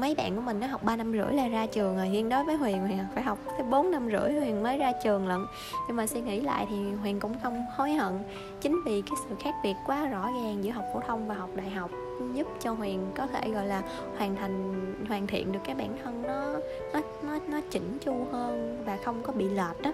mấy 0.00 0.14
bạn 0.14 0.36
của 0.36 0.40
mình 0.40 0.60
nó 0.60 0.66
học 0.66 0.82
3 0.82 0.96
năm 0.96 1.12
rưỡi 1.12 1.32
là 1.34 1.48
ra 1.48 1.66
trường 1.66 1.96
rồi. 1.96 2.08
Riêng 2.12 2.28
đối 2.28 2.44
với 2.44 2.56
Huyền 2.56 2.86
Huyền 2.86 2.98
phải 3.14 3.22
học 3.22 3.38
tới 3.46 3.66
4 3.70 3.90
năm 3.90 4.08
rưỡi 4.10 4.32
Huyền 4.40 4.62
mới 4.62 4.78
ra 4.78 4.92
trường 5.04 5.28
lận. 5.28 5.46
Nhưng 5.88 5.96
mà 5.96 6.06
suy 6.06 6.20
nghĩ 6.20 6.40
lại 6.40 6.66
thì 6.70 6.76
Huyền 7.02 7.20
cũng 7.20 7.34
không 7.42 7.64
hối 7.76 7.92
hận. 7.92 8.18
Chính 8.60 8.80
vì 8.86 9.02
cái 9.02 9.16
sự 9.28 9.34
khác 9.40 9.54
biệt 9.62 9.74
quá 9.86 10.06
rõ 10.06 10.26
ràng 10.26 10.64
giữa 10.64 10.70
học 10.70 10.84
phổ 10.94 11.00
thông 11.00 11.28
và 11.28 11.34
học 11.34 11.50
đại 11.54 11.70
học 11.70 11.90
giúp 12.34 12.46
cho 12.60 12.72
Huyền 12.72 13.06
có 13.14 13.26
thể, 13.26 13.50
gọi 13.50 13.66
là, 13.66 13.82
hoàn 14.18 14.36
thành, 14.36 14.74
hoàn 15.08 15.26
thiện 15.26 15.52
được 15.52 15.60
cái 15.64 15.74
bản 15.74 15.96
thân 16.04 16.22
nó 16.22 16.56
nó 16.92 17.00
nó 17.22 17.38
nó 17.48 17.60
chỉnh 17.70 17.98
chu 18.04 18.26
hơn 18.32 18.82
và 18.86 18.98
không 19.04 19.22
có 19.22 19.32
bị 19.32 19.44
lệch 19.48 19.82
đó 19.82 19.92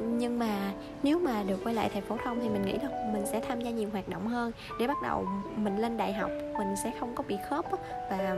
nhưng 0.00 0.38
mà 0.38 0.72
nếu 1.02 1.18
mà 1.18 1.42
được 1.42 1.64
quay 1.64 1.74
lại 1.74 1.90
thầy 1.92 2.02
phổ 2.02 2.16
thông 2.24 2.40
thì 2.40 2.48
mình 2.48 2.62
nghĩ 2.62 2.72
là 2.72 2.88
mình 3.12 3.26
sẽ 3.32 3.40
tham 3.40 3.60
gia 3.60 3.70
nhiều 3.70 3.88
hoạt 3.92 4.08
động 4.08 4.26
hơn. 4.26 4.52
Để 4.80 4.86
bắt 4.86 4.96
đầu 5.02 5.26
mình 5.56 5.76
lên 5.76 5.96
đại 5.96 6.12
học 6.12 6.30
mình 6.58 6.74
sẽ 6.84 6.92
không 7.00 7.14
có 7.14 7.24
bị 7.28 7.36
khớp 7.48 7.64
và 8.10 8.36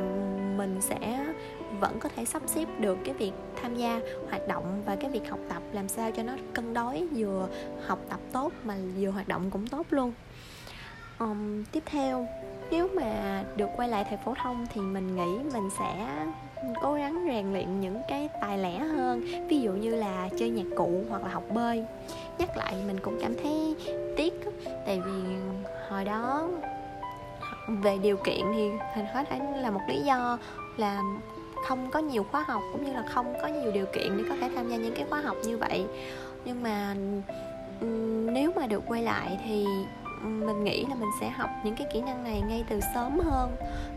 mình 0.57 0.81
sẽ 0.81 1.26
vẫn 1.81 1.99
có 2.00 2.09
thể 2.16 2.25
sắp 2.25 2.42
xếp 2.47 2.69
được 2.78 2.99
cái 3.04 3.14
việc 3.14 3.33
tham 3.62 3.75
gia 3.75 4.00
hoạt 4.31 4.49
động 4.49 4.83
và 4.87 4.97
cái 4.97 5.11
việc 5.11 5.31
học 5.31 5.38
tập 5.49 5.62
làm 5.73 5.88
sao 5.88 6.11
cho 6.11 6.23
nó 6.23 6.33
cân 6.54 6.75
đối 6.75 7.07
vừa 7.07 7.49
học 7.87 7.99
tập 8.09 8.21
tốt 8.33 8.52
mà 8.64 8.75
vừa 8.99 9.11
hoạt 9.11 9.28
động 9.28 9.50
cũng 9.50 9.66
tốt 9.66 9.87
luôn. 9.90 10.12
Um, 11.19 11.64
tiếp 11.73 11.83
theo 11.87 12.26
nếu 12.71 12.88
mà 12.95 13.42
được 13.57 13.69
quay 13.76 13.88
lại 13.88 14.04
thầy 14.09 14.19
phổ 14.25 14.35
thông 14.35 14.66
thì 14.75 14.81
mình 14.81 15.16
nghĩ 15.16 15.38
mình 15.52 15.69
sẽ 15.78 16.09
cố 16.83 16.95
gắng 16.95 17.25
rèn 17.28 17.52
luyện 17.52 17.81
những 17.81 18.02
cái 18.09 18.28
tài 18.40 18.59
lẻ 18.59 18.78
hơn 18.78 19.01
ví 19.49 19.61
dụ 19.61 19.73
như 19.73 19.95
là 19.95 20.28
chơi 20.38 20.50
nhạc 20.50 20.76
cụ 20.76 21.04
hoặc 21.09 21.23
là 21.23 21.28
học 21.28 21.45
bơi. 21.54 21.85
Nhắc 22.38 22.57
lại 22.57 22.75
mình 22.87 23.00
cũng 23.00 23.19
cảm 23.21 23.35
thấy 23.42 23.75
tiếc 24.16 24.35
tại 24.87 25.00
vì 25.07 25.37
hồi 25.88 26.04
đó 26.04 26.49
về 27.69 27.99
điều 28.02 28.16
kiện 28.16 28.40
thì 28.54 28.71
mình 28.97 29.07
có 29.14 29.25
thể 29.25 29.40
là 29.61 29.71
một 29.71 29.81
lý 29.88 30.00
do 30.00 30.38
là 30.76 31.02
không 31.69 31.90
có 31.90 31.99
nhiều 31.99 32.26
khóa 32.31 32.45
học 32.49 32.62
cũng 32.73 32.85
như 32.85 32.92
là 32.92 33.02
không 33.02 33.35
có 33.42 33.49
nhiều 33.49 33.73
điều 33.73 33.87
kiện 33.87 34.16
để 34.16 34.25
có 34.28 34.37
thể 34.40 34.50
tham 34.54 34.69
gia 34.69 34.76
những 34.76 34.95
cái 34.95 35.04
khóa 35.11 35.21
học 35.21 35.37
như 35.45 35.59
vậy. 35.59 35.85
Nhưng 36.45 36.62
mà 36.62 36.95
nếu 38.33 38.52
mà 38.57 38.66
được 38.66 38.83
quay 38.87 39.02
lại 39.02 39.38
thì 39.47 39.66
mình 40.23 40.64
nghĩ 40.64 40.87
là 40.88 40.95
mình 40.95 41.11
sẽ 41.21 41.28
học 41.28 41.50
những 41.64 41.76
cái 41.76 41.87
kỹ 41.92 42.00
năng 42.00 42.25
này 42.25 42.42
ngay 42.49 42.64
từ 42.69 42.81
sớm 42.95 43.19
hơn. 43.21 43.50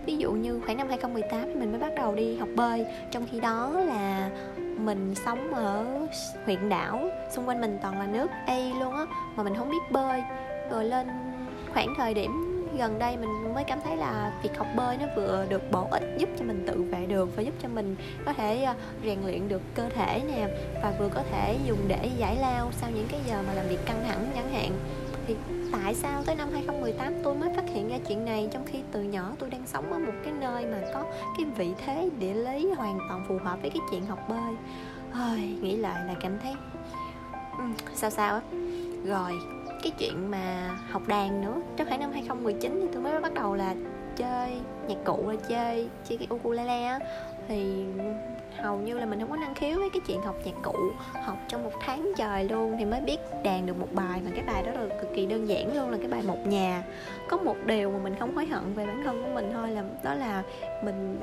Ví 0.06 0.18
dụ 0.18 0.32
như 0.32 0.62
khoảng 0.66 0.78
năm 0.78 0.88
2018 0.90 1.42
thì 1.44 1.56
mình 1.56 1.72
mới 1.72 1.80
bắt 1.80 1.92
đầu 1.96 2.16
đi 2.16 2.38
học 2.38 2.50
bơi. 2.56 2.86
Trong 3.12 3.28
khi 3.32 3.40
đó 3.40 3.70
là 3.70 4.30
mình 4.78 5.14
sống 5.26 5.54
ở 5.54 5.86
huyện 6.46 6.70
đảo, 6.70 7.10
xung 7.32 7.48
quanh 7.48 7.62
mình 7.62 7.78
toàn 7.82 8.00
là 8.00 8.08
nước 8.08 8.28
A 8.46 8.58
luôn 8.80 8.94
á, 8.94 9.06
mà 9.36 9.44
mình 9.44 9.56
không 9.58 9.70
biết 9.70 9.92
bơi. 9.92 10.24
Rồi 10.72 10.86
lên 10.86 11.08
khoảng 11.74 11.94
thời 11.98 12.14
điểm 12.14 12.56
gần 12.78 13.00
đây 13.00 13.18
mình 13.18 13.54
mới 13.54 13.64
cảm 13.64 13.80
thấy 13.84 13.98
là 13.98 14.32
việc 14.44 14.58
học 14.58 14.68
bơi 14.76 14.98
nó 14.98 15.06
vừa 15.16 15.46
được 15.50 15.72
bổ 15.72 15.88
ích 15.92 16.04
giúp 16.18 16.30
cho 16.40 16.46
mình 16.46 16.64
tự 16.68 16.82
vệ 16.82 17.06
được 17.06 17.36
và 17.36 17.44
giúp 17.44 17.54
cho 17.62 17.70
mình 17.70 17.96
có 18.26 18.34
thể 18.34 18.64
ờ, 18.64 18.74
rèn 19.06 19.18
luyện 19.26 19.50
được 19.50 19.62
cơ 19.76 19.90
thể 19.90 20.22
nè 20.28 20.48
và 20.84 20.94
vừa 21.00 21.10
có 21.10 21.24
thể 21.32 21.58
dùng 21.66 21.80
để 21.88 22.10
giải 22.18 22.36
lao 22.36 22.72
sau 22.72 22.90
những 22.92 23.08
cái 23.12 23.20
giờ 23.28 23.44
mà 23.48 23.54
làm 23.54 23.68
việc 23.68 23.86
căng 23.86 24.04
thẳng 24.08 24.26
chẳng 24.36 24.54
hạn 24.54 24.72
thì 25.28 25.36
tại 25.72 25.96
sao 25.96 26.24
tới 26.26 26.36
năm 26.36 26.50
2018 26.54 27.14
tôi 27.24 27.36
mới 27.36 27.50
phát 27.56 27.64
hiện 27.74 27.90
ra 27.90 27.98
chuyện 28.08 28.26
này 28.26 28.48
trong 28.52 28.66
khi 28.66 28.80
từ 28.92 29.04
nhỏ 29.04 29.32
tôi 29.40 29.50
đang 29.50 29.68
sống 29.68 29.94
ở 29.94 30.00
một 30.00 30.14
cái 30.24 30.34
nơi 30.40 30.66
mà 30.66 30.82
có 30.94 31.04
cái 31.38 31.46
vị 31.46 31.72
thế 31.86 32.10
địa 32.20 32.34
lý 32.34 32.72
hoàn 32.78 33.00
toàn 33.10 33.26
phù 33.28 33.38
hợp 33.44 33.62
với 33.62 33.70
cái 33.70 33.80
chuyện 33.92 34.06
học 34.06 34.20
bơi. 34.30 34.56
Ôi, 35.14 35.40
nghĩ 35.62 35.78
lại 35.78 36.06
là 36.08 36.16
cảm 36.22 36.40
thấy 36.44 36.54
ừ, 37.58 37.64
sao 37.94 38.10
sao 38.10 38.34
á. 38.34 38.42
Rồi 39.06 39.32
cái 39.84 39.92
chuyện 40.00 40.32
mà 40.32 40.70
học 40.92 41.08
đàn 41.08 41.42
nữa 41.42 41.62
trong 41.78 41.88
khoảng 41.88 42.00
năm 42.00 42.12
2019 42.12 42.80
thì 42.82 42.88
tôi 42.94 43.02
mới 43.02 43.22
bắt 43.22 43.34
đầu 43.34 43.56
là 43.56 43.76
chơi 44.16 44.52
nhạc 44.88 44.98
cụ 45.06 45.30
là 45.30 45.36
chơi 45.50 45.90
chơi 46.10 46.18
cái 46.18 46.28
ukulele 46.34 46.84
á. 46.84 47.00
Thì 47.48 47.84
hầu 48.66 48.78
như 48.78 48.94
là 48.94 49.06
mình 49.06 49.20
không 49.20 49.30
có 49.30 49.36
năng 49.38 49.56
khiếu 49.56 49.80
với 49.80 49.90
cái 49.90 50.02
chuyện 50.08 50.22
học 50.22 50.36
nhạc 50.46 50.56
cụ, 50.64 50.76
học 51.24 51.38
trong 51.48 51.64
một 51.64 51.72
tháng 51.82 52.12
trời 52.18 52.44
luôn 52.44 52.76
thì 52.80 52.86
mới 52.86 53.02
biết 53.02 53.20
đàn 53.44 53.66
được 53.66 53.80
một 53.80 53.88
bài 53.92 54.22
mà 54.26 54.32
cái 54.36 54.44
bài 54.48 54.64
đó 54.64 54.72
là 54.72 54.96
cực 55.02 55.16
kỳ 55.16 55.26
đơn 55.26 55.50
giản 55.50 55.76
luôn, 55.76 55.90
là 55.90 55.98
cái 55.98 56.08
bài 56.08 56.22
một 56.28 56.48
nhà. 56.48 56.84
Có 57.30 57.38
một 57.38 57.56
điều 57.66 57.92
mà 57.92 57.98
mình 58.04 58.16
không 58.20 58.36
hối 58.36 58.46
hận 58.46 58.74
về 58.74 58.86
bản 58.86 59.04
thân 59.04 59.24
của 59.24 59.30
mình 59.34 59.50
thôi 59.54 59.72
là, 59.72 59.84
đó 60.04 60.14
là 60.14 60.44
mình 60.84 61.20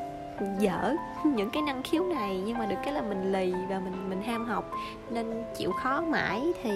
dở 0.59 0.95
những 1.25 1.51
cái 1.51 1.63
năng 1.63 1.83
khiếu 1.83 2.05
này 2.05 2.43
nhưng 2.47 2.59
mà 2.59 2.67
được 2.67 2.77
cái 2.85 2.95
là 2.95 3.03
mình 3.03 3.33
lì 3.33 3.53
và 3.69 3.81
mình 3.81 4.11
mình 4.11 4.23
ham 4.23 4.47
học. 4.47 4.71
Nên 5.11 5.45
chịu 5.57 5.73
khó 5.73 6.01
mãi 6.01 6.43
thì 6.63 6.71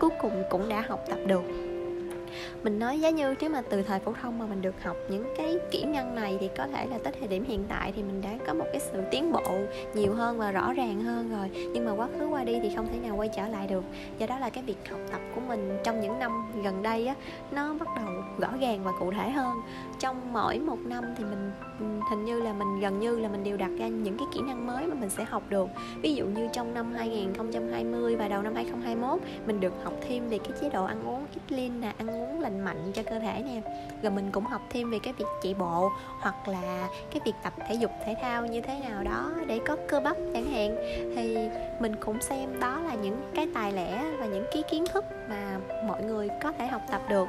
cuối 0.00 0.10
cùng 0.20 0.42
cũng 0.50 0.68
đã 0.68 0.84
học 0.88 1.04
tập 1.08 1.18
được 1.26 1.73
mình 2.62 2.78
nói 2.78 3.00
giá 3.00 3.10
như 3.10 3.34
nếu 3.40 3.50
mà 3.50 3.62
từ 3.70 3.82
thời 3.82 4.00
phổ 4.00 4.12
thông 4.22 4.38
mà 4.38 4.46
mình 4.46 4.62
được 4.62 4.82
học 4.82 4.96
những 5.08 5.34
cái 5.36 5.58
kỹ 5.70 5.84
năng 5.84 6.14
này 6.14 6.36
thì 6.40 6.48
có 6.56 6.66
thể 6.66 6.86
là 6.86 6.98
tới 7.04 7.12
thời 7.18 7.28
điểm 7.28 7.44
hiện 7.44 7.64
tại 7.68 7.92
thì 7.96 8.02
mình 8.02 8.22
đã 8.22 8.30
có 8.46 8.54
một 8.54 8.64
cái 8.72 8.80
sự 8.80 9.02
tiến 9.10 9.32
bộ 9.32 9.58
nhiều 9.94 10.14
hơn 10.14 10.38
và 10.38 10.52
rõ 10.52 10.72
ràng 10.72 11.00
hơn 11.00 11.30
rồi. 11.30 11.50
Nhưng 11.74 11.84
mà 11.84 11.92
quá 11.92 12.08
khứ 12.18 12.26
qua 12.26 12.44
đi 12.44 12.60
thì 12.62 12.72
không 12.76 12.86
thể 12.86 12.98
nào 13.08 13.16
quay 13.16 13.28
trở 13.36 13.48
lại 13.48 13.66
được. 13.66 13.84
Do 14.18 14.26
đó 14.26 14.38
là 14.38 14.50
cái 14.50 14.64
việc 14.64 14.76
học 14.90 15.00
tập 15.12 15.20
của 15.34 15.40
mình 15.40 15.78
trong 15.84 16.00
những 16.00 16.18
năm 16.18 16.52
gần 16.64 16.82
đây 16.82 17.06
á, 17.06 17.14
nó 17.50 17.74
bắt 17.74 17.88
đầu 17.96 18.08
rõ 18.38 18.48
ràng 18.60 18.84
và 18.84 18.92
cụ 18.98 19.10
thể 19.10 19.30
hơn. 19.30 19.56
Trong 20.00 20.32
mỗi 20.32 20.58
một 20.58 20.78
năm 20.84 21.04
thì 21.18 21.24
mình, 21.24 21.50
hình 22.10 22.24
như 22.24 22.42
là 22.42 22.52
mình, 22.52 22.80
gần 22.80 23.00
như 23.00 23.18
là 23.18 23.28
mình 23.28 23.44
đều 23.44 23.56
đặt 23.56 23.70
ra 23.78 23.88
những 23.88 24.18
cái 24.18 24.26
kỹ 24.34 24.40
năng 24.40 24.66
mới 24.66 24.86
mà 24.86 24.94
mình 24.94 25.10
sẽ 25.10 25.24
học 25.24 25.42
được. 25.48 25.68
Ví 26.02 26.14
dụ 26.14 26.26
như 26.26 26.48
trong 26.52 26.74
năm 26.74 26.92
2020 26.94 28.16
và 28.16 28.28
đầu 28.28 28.42
năm 28.42 28.54
2021 28.54 29.20
mình 29.46 29.60
được 29.60 29.72
học 29.84 29.92
thêm 30.08 30.28
về 30.28 30.38
cái 30.38 30.50
chế 30.60 30.68
độ 30.68 30.84
ăn 30.84 31.08
uống 31.08 31.26
ít 31.34 31.56
lean 31.56 31.80
nè, 31.80 31.92
ăn 31.98 32.10
uống 32.10 32.23
lành 32.40 32.60
mạnh 32.60 32.92
cho 32.94 33.02
cơ 33.02 33.18
thể 33.18 33.42
nè. 33.42 33.60
Rồi 34.02 34.12
mình 34.12 34.30
cũng 34.32 34.44
học 34.44 34.60
thêm 34.70 34.90
về 34.90 34.98
cái 35.02 35.12
việc 35.12 35.24
chạy 35.42 35.54
bộ 35.54 35.90
hoặc 36.20 36.48
là 36.48 36.88
cái 37.10 37.20
việc 37.24 37.34
tập 37.42 37.52
thể 37.68 37.74
dục 37.74 37.90
thể 38.04 38.14
thao 38.22 38.46
như 38.46 38.60
thế 38.60 38.80
nào 38.88 39.02
đó 39.02 39.30
để 39.46 39.60
có 39.66 39.76
cơ 39.88 40.00
bắp 40.00 40.16
chẳng 40.34 40.44
hạn. 40.44 40.76
Thì 41.16 41.38
mình 41.80 41.96
cũng 41.96 42.20
xem 42.20 42.60
đó 42.60 42.80
là 42.80 42.94
những 42.94 43.30
cái 43.34 43.48
tài 43.54 43.72
lẻ 43.72 44.04
và 44.18 44.26
những 44.26 44.44
cái 44.52 44.62
kiến 44.70 44.84
thức 44.92 45.04
mà 45.28 45.58
mọi 45.86 46.02
người 46.02 46.28
có 46.42 46.52
thể 46.52 46.66
học 46.66 46.82
tập 46.90 47.00
được. 47.08 47.28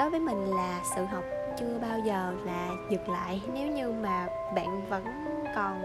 Đối 0.00 0.10
với 0.10 0.20
mình 0.20 0.46
là 0.46 0.80
sự 0.96 1.04
học 1.04 1.24
chưa 1.58 1.78
bao 1.82 1.98
giờ 1.98 2.32
là 2.44 2.68
dừng 2.90 3.10
lại. 3.10 3.42
Nếu 3.54 3.66
như 3.66 3.92
mà 3.92 4.26
bạn 4.54 4.88
vẫn 4.88 5.04
còn 5.54 5.82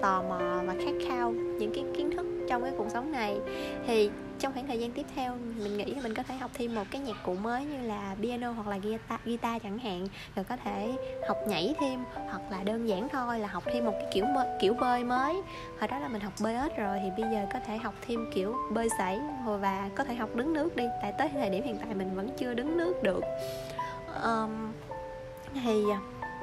tò 0.00 0.22
mò 0.22 0.62
và 0.66 0.74
khát 0.84 0.94
khao 1.08 1.30
những 1.32 1.72
cái 1.74 1.84
kiến 1.96 2.10
thức 2.16 2.26
trong 2.48 2.62
cái 2.62 2.72
cuộc 2.78 2.88
sống 2.90 3.12
này, 3.12 3.40
thì 3.86 4.10
trong 4.38 4.52
khoảng 4.52 4.66
thời 4.66 4.78
gian 4.78 4.92
tiếp 4.92 5.06
theo 5.16 5.36
mình 5.56 5.76
nghĩ 5.76 5.84
là 5.84 6.02
mình 6.02 6.14
có 6.14 6.22
thể 6.22 6.34
học 6.36 6.50
thêm 6.54 6.74
một 6.74 6.84
cái 6.90 7.00
nhạc 7.00 7.16
cụ 7.24 7.34
mới 7.34 7.64
như 7.64 7.88
là 7.88 8.16
piano 8.22 8.50
hoặc 8.50 8.68
là 8.68 8.76
guitar, 8.76 9.20
guitar 9.24 9.62
chẳng 9.62 9.78
hạn. 9.78 10.08
Rồi 10.36 10.44
có 10.44 10.56
thể 10.56 10.92
học 11.28 11.36
nhảy 11.46 11.74
thêm 11.80 12.04
hoặc 12.30 12.42
là 12.50 12.62
đơn 12.62 12.88
giản 12.88 13.08
thôi 13.12 13.38
là 13.38 13.48
học 13.48 13.62
thêm 13.66 13.84
một 13.84 13.92
cái 13.92 14.08
kiểu 14.12 14.24
bơi, 14.34 14.46
kiểu 14.60 14.74
bơi 14.74 15.04
mới. 15.04 15.34
Hồi 15.78 15.88
đó 15.88 15.98
là 15.98 16.08
mình 16.08 16.20
học 16.20 16.32
bơi 16.42 16.54
ếch 16.54 16.76
rồi 16.76 16.98
thì 17.02 17.22
bây 17.22 17.32
giờ 17.32 17.46
có 17.52 17.58
thể 17.66 17.76
học 17.76 17.94
thêm 18.06 18.30
kiểu 18.34 18.56
bơi 18.72 18.88
sảy 18.98 19.20
và 19.60 19.90
có 19.94 20.04
thể 20.04 20.14
học 20.14 20.34
đứng 20.34 20.52
nước 20.52 20.76
đi 20.76 20.84
tại 21.02 21.12
tới 21.18 21.28
thời 21.28 21.50
điểm 21.50 21.64
hiện 21.64 21.78
tại 21.78 21.94
mình 21.94 22.16
vẫn 22.16 22.30
chưa 22.38 22.54
đứng 22.54 22.76
nước 22.76 23.02
được. 23.02 23.20
Um, 24.24 24.72
thì 25.64 25.84
à, 25.90 26.00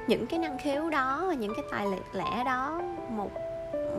những 0.08 0.28
cái 0.28 0.40
năng 0.40 0.58
khiếu 0.58 0.90
đó 0.90 1.26
và 1.28 1.34
những 1.34 1.54
cái 1.56 1.66
tài 1.72 1.88
lẻ 2.14 2.44
đó 2.46 2.82
một 3.10 3.32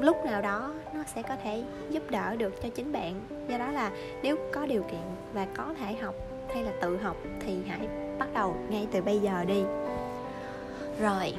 lúc 0.01 0.25
nào 0.25 0.43
đó 0.43 0.73
nó 0.95 1.03
sẽ 1.07 1.23
có 1.23 1.37
thể 1.45 1.63
giúp 1.91 2.03
đỡ 2.11 2.37
được 2.37 2.63
cho 2.63 2.69
chính 2.69 2.93
bạn. 2.93 3.21
Do 3.49 3.59
đó 3.59 3.71
là 3.71 3.91
nếu 4.23 4.37
có 4.53 4.67
điều 4.67 4.83
kiện 4.83 5.01
và 5.33 5.47
có 5.57 5.75
thể 5.81 5.95
học 5.95 6.15
hay 6.55 6.63
là 6.63 6.73
tự 6.81 6.97
học 6.97 7.17
thì 7.41 7.59
hãy 7.69 7.89
bắt 8.19 8.29
đầu 8.35 8.57
ngay 8.69 8.89
từ 8.93 9.03
bây 9.03 9.21
giờ 9.21 9.45
đi. 9.45 9.63
Rồi 11.01 11.35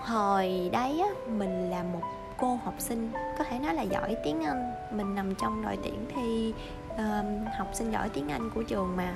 hồi 0.00 0.70
đấy 0.72 1.00
á, 1.00 1.08
mình 1.26 1.70
là 1.70 1.82
một 1.82 2.02
cô 2.38 2.58
học 2.64 2.74
sinh 2.78 3.10
có 3.38 3.44
thể 3.44 3.58
nói 3.58 3.74
là 3.74 3.82
giỏi 3.82 4.16
tiếng 4.24 4.44
anh. 4.44 4.72
Mình 4.90 5.14
nằm 5.14 5.34
trong 5.34 5.62
đội 5.62 5.78
tuyển 5.82 6.06
thi 6.14 6.54
uh, 6.92 6.98
học 7.58 7.68
sinh 7.72 7.92
giỏi 7.92 8.08
tiếng 8.08 8.28
anh 8.28 8.50
của 8.54 8.62
trường 8.62 8.96
mà. 8.96 9.14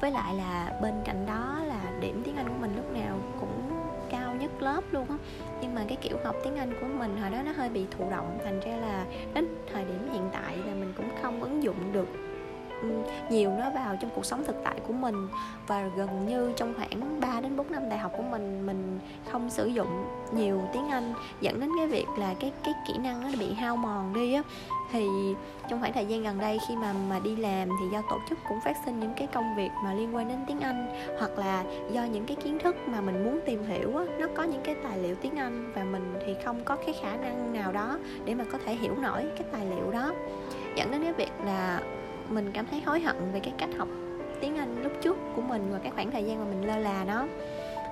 Với 0.00 0.10
lại 0.10 0.34
là 0.34 0.78
bên 0.82 0.94
cạnh 1.04 1.26
đó 1.26 1.58
là 1.64 1.80
điểm 2.00 2.22
tiếng 2.24 2.36
anh 2.36 2.48
của 2.48 2.54
mình 2.60 2.76
lúc 2.76 2.92
nào 2.92 3.18
cũng 3.40 3.53
nhất 4.44 4.62
lớp 4.62 4.80
luôn 4.92 5.08
á. 5.08 5.16
Nhưng 5.60 5.74
mà 5.74 5.84
cái 5.88 5.98
kiểu 6.00 6.16
học 6.24 6.36
tiếng 6.44 6.56
anh 6.56 6.74
của 6.80 6.86
mình 6.86 7.16
hồi 7.20 7.30
đó 7.30 7.42
nó 7.46 7.52
hơi 7.52 7.68
bị 7.68 7.86
thụ 7.90 8.10
động, 8.10 8.38
thành 8.44 8.60
ra 8.60 8.76
là 8.76 9.06
đến 9.34 9.46
thời 9.72 9.84
điểm 9.84 10.08
hiện 10.12 10.28
tại 10.32 10.56
là 10.56 10.74
mình 10.74 10.92
cũng 10.96 11.08
không 11.22 11.42
ứng 11.42 11.62
dụng 11.62 11.92
được 11.92 12.08
nhiều 13.30 13.50
nó 13.50 13.70
vào 13.70 13.96
trong 14.00 14.10
cuộc 14.14 14.24
sống 14.24 14.44
thực 14.46 14.56
tại 14.64 14.80
của 14.86 14.92
mình. 14.92 15.28
Và 15.66 15.88
gần 15.96 16.26
như 16.26 16.52
trong 16.56 16.74
khoảng 16.76 17.20
3 17.20 17.40
đến 17.40 17.56
4 17.56 17.72
năm 17.72 17.88
đại 17.88 17.98
học 17.98 18.12
của 18.16 18.22
mình 18.22 18.66
mình 18.66 18.98
không 19.30 19.50
sử 19.50 19.66
dụng 19.66 20.04
nhiều 20.32 20.60
tiếng 20.72 20.88
Anh, 20.88 21.14
dẫn 21.40 21.60
đến 21.60 21.70
cái 21.78 21.86
việc 21.86 22.06
là 22.18 22.34
cái 22.40 22.52
cái 22.64 22.74
kỹ 22.88 22.94
năng 22.98 23.20
nó 23.20 23.28
bị 23.38 23.54
hao 23.54 23.76
mòn 23.76 24.12
đi 24.14 24.34
á. 24.34 24.42
Thì 24.92 25.08
trong 25.68 25.80
khoảng 25.80 25.92
thời 25.92 26.06
gian 26.06 26.22
gần 26.22 26.38
đây 26.38 26.58
khi 26.68 26.76
mà 26.76 26.94
mà 27.08 27.18
đi 27.18 27.36
làm 27.36 27.68
thì 27.68 27.88
do 27.92 28.02
tổ 28.10 28.18
chức 28.28 28.38
cũng 28.48 28.60
phát 28.64 28.76
sinh 28.84 29.00
những 29.00 29.14
cái 29.16 29.26
công 29.26 29.56
việc 29.56 29.70
mà 29.84 29.94
liên 29.94 30.14
quan 30.14 30.28
đến 30.28 30.38
tiếng 30.46 30.60
Anh, 30.60 31.06
hoặc 31.18 31.38
là 31.38 31.64
do 31.92 32.04
những 32.04 32.26
cái 32.26 32.36
kiến 32.36 32.58
thức 32.58 32.76
mà 32.86 33.00
mình 33.00 33.24
muốn 33.24 33.40
tìm 33.46 33.66
hiểu 33.66 33.96
á, 33.96 34.04
nó 34.18 34.26
có 34.34 34.42
những 34.42 34.62
cái 34.64 34.74
tài 34.74 34.98
liệu 34.98 35.14
tiếng 35.14 35.36
Anh 35.36 35.72
và 35.74 35.84
mình 35.84 36.14
thì 36.26 36.34
không 36.44 36.64
có 36.64 36.76
cái 36.76 36.94
khả 37.02 37.16
năng 37.16 37.52
nào 37.52 37.72
đó 37.72 37.98
để 38.24 38.34
mà 38.34 38.44
có 38.52 38.58
thể 38.64 38.74
hiểu 38.74 38.94
nổi 38.96 39.24
cái 39.38 39.48
tài 39.52 39.66
liệu 39.66 39.90
đó. 39.90 40.12
Dẫn 40.76 40.90
đến 40.90 41.02
cái 41.02 41.12
việc 41.12 41.32
là 41.44 41.80
mình 42.28 42.50
cảm 42.54 42.66
thấy 42.70 42.80
hối 42.80 43.00
hận 43.00 43.16
về 43.32 43.40
cái 43.40 43.52
cách 43.58 43.70
học 43.78 43.88
tiếng 44.40 44.56
Anh 44.56 44.82
lúc 44.82 44.92
trước 45.02 45.16
của 45.36 45.42
mình 45.42 45.68
và 45.72 45.78
cái 45.78 45.92
khoảng 45.94 46.10
thời 46.10 46.24
gian 46.24 46.38
mà 46.38 46.44
mình 46.44 46.66
lơ 46.66 46.78
là 46.78 47.04
nó 47.04 47.26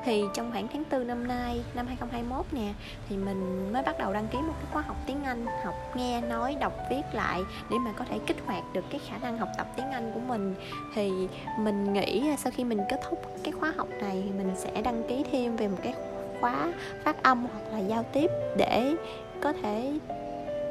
thì 0.05 0.25
trong 0.35 0.51
khoảng 0.53 0.68
tháng 0.68 0.85
4 0.90 1.07
năm 1.07 1.29
nay, 1.29 1.64
năm 1.75 1.87
2021 1.87 2.47
nè, 2.53 2.73
thì 3.09 3.16
mình 3.16 3.73
mới 3.73 3.83
bắt 3.83 3.99
đầu 3.99 4.12
đăng 4.12 4.29
ký 4.29 4.38
một 4.38 4.55
cái 4.57 4.66
khóa 4.73 4.83
học 4.83 4.97
tiếng 5.07 5.25
Anh, 5.25 5.47
học 5.64 5.75
nghe, 5.97 6.21
nói, 6.21 6.57
đọc, 6.61 6.73
viết 6.90 7.03
lại 7.12 7.40
để 7.71 7.77
mà 7.79 7.92
có 7.92 8.05
thể 8.11 8.18
kích 8.27 8.37
hoạt 8.47 8.62
được 8.73 8.85
cái 8.90 9.01
khả 9.09 9.18
năng 9.18 9.38
học 9.38 9.49
tập 9.59 9.66
tiếng 9.77 9.90
Anh 9.90 10.11
của 10.14 10.21
mình. 10.21 10.55
Thì 10.95 11.11
mình 11.59 11.92
nghĩ 11.92 12.37
sau 12.38 12.53
khi 12.57 12.64
mình 12.64 12.79
kết 12.88 13.01
thúc 13.09 13.23
cái 13.45 13.53
khóa 13.53 13.73
học 13.77 13.88
này 14.01 14.23
thì 14.25 14.31
mình 14.31 14.51
sẽ 14.57 14.83
đăng 14.83 15.03
ký 15.09 15.25
thêm 15.33 15.57
về 15.57 15.68
một 15.68 15.79
cái 15.83 15.95
khóa 16.40 16.73
phát 17.05 17.23
âm 17.23 17.47
hoặc 17.53 17.73
là 17.73 17.79
giao 17.79 18.03
tiếp 18.03 18.31
để 18.57 18.95
có 19.40 19.53
thể 19.53 19.92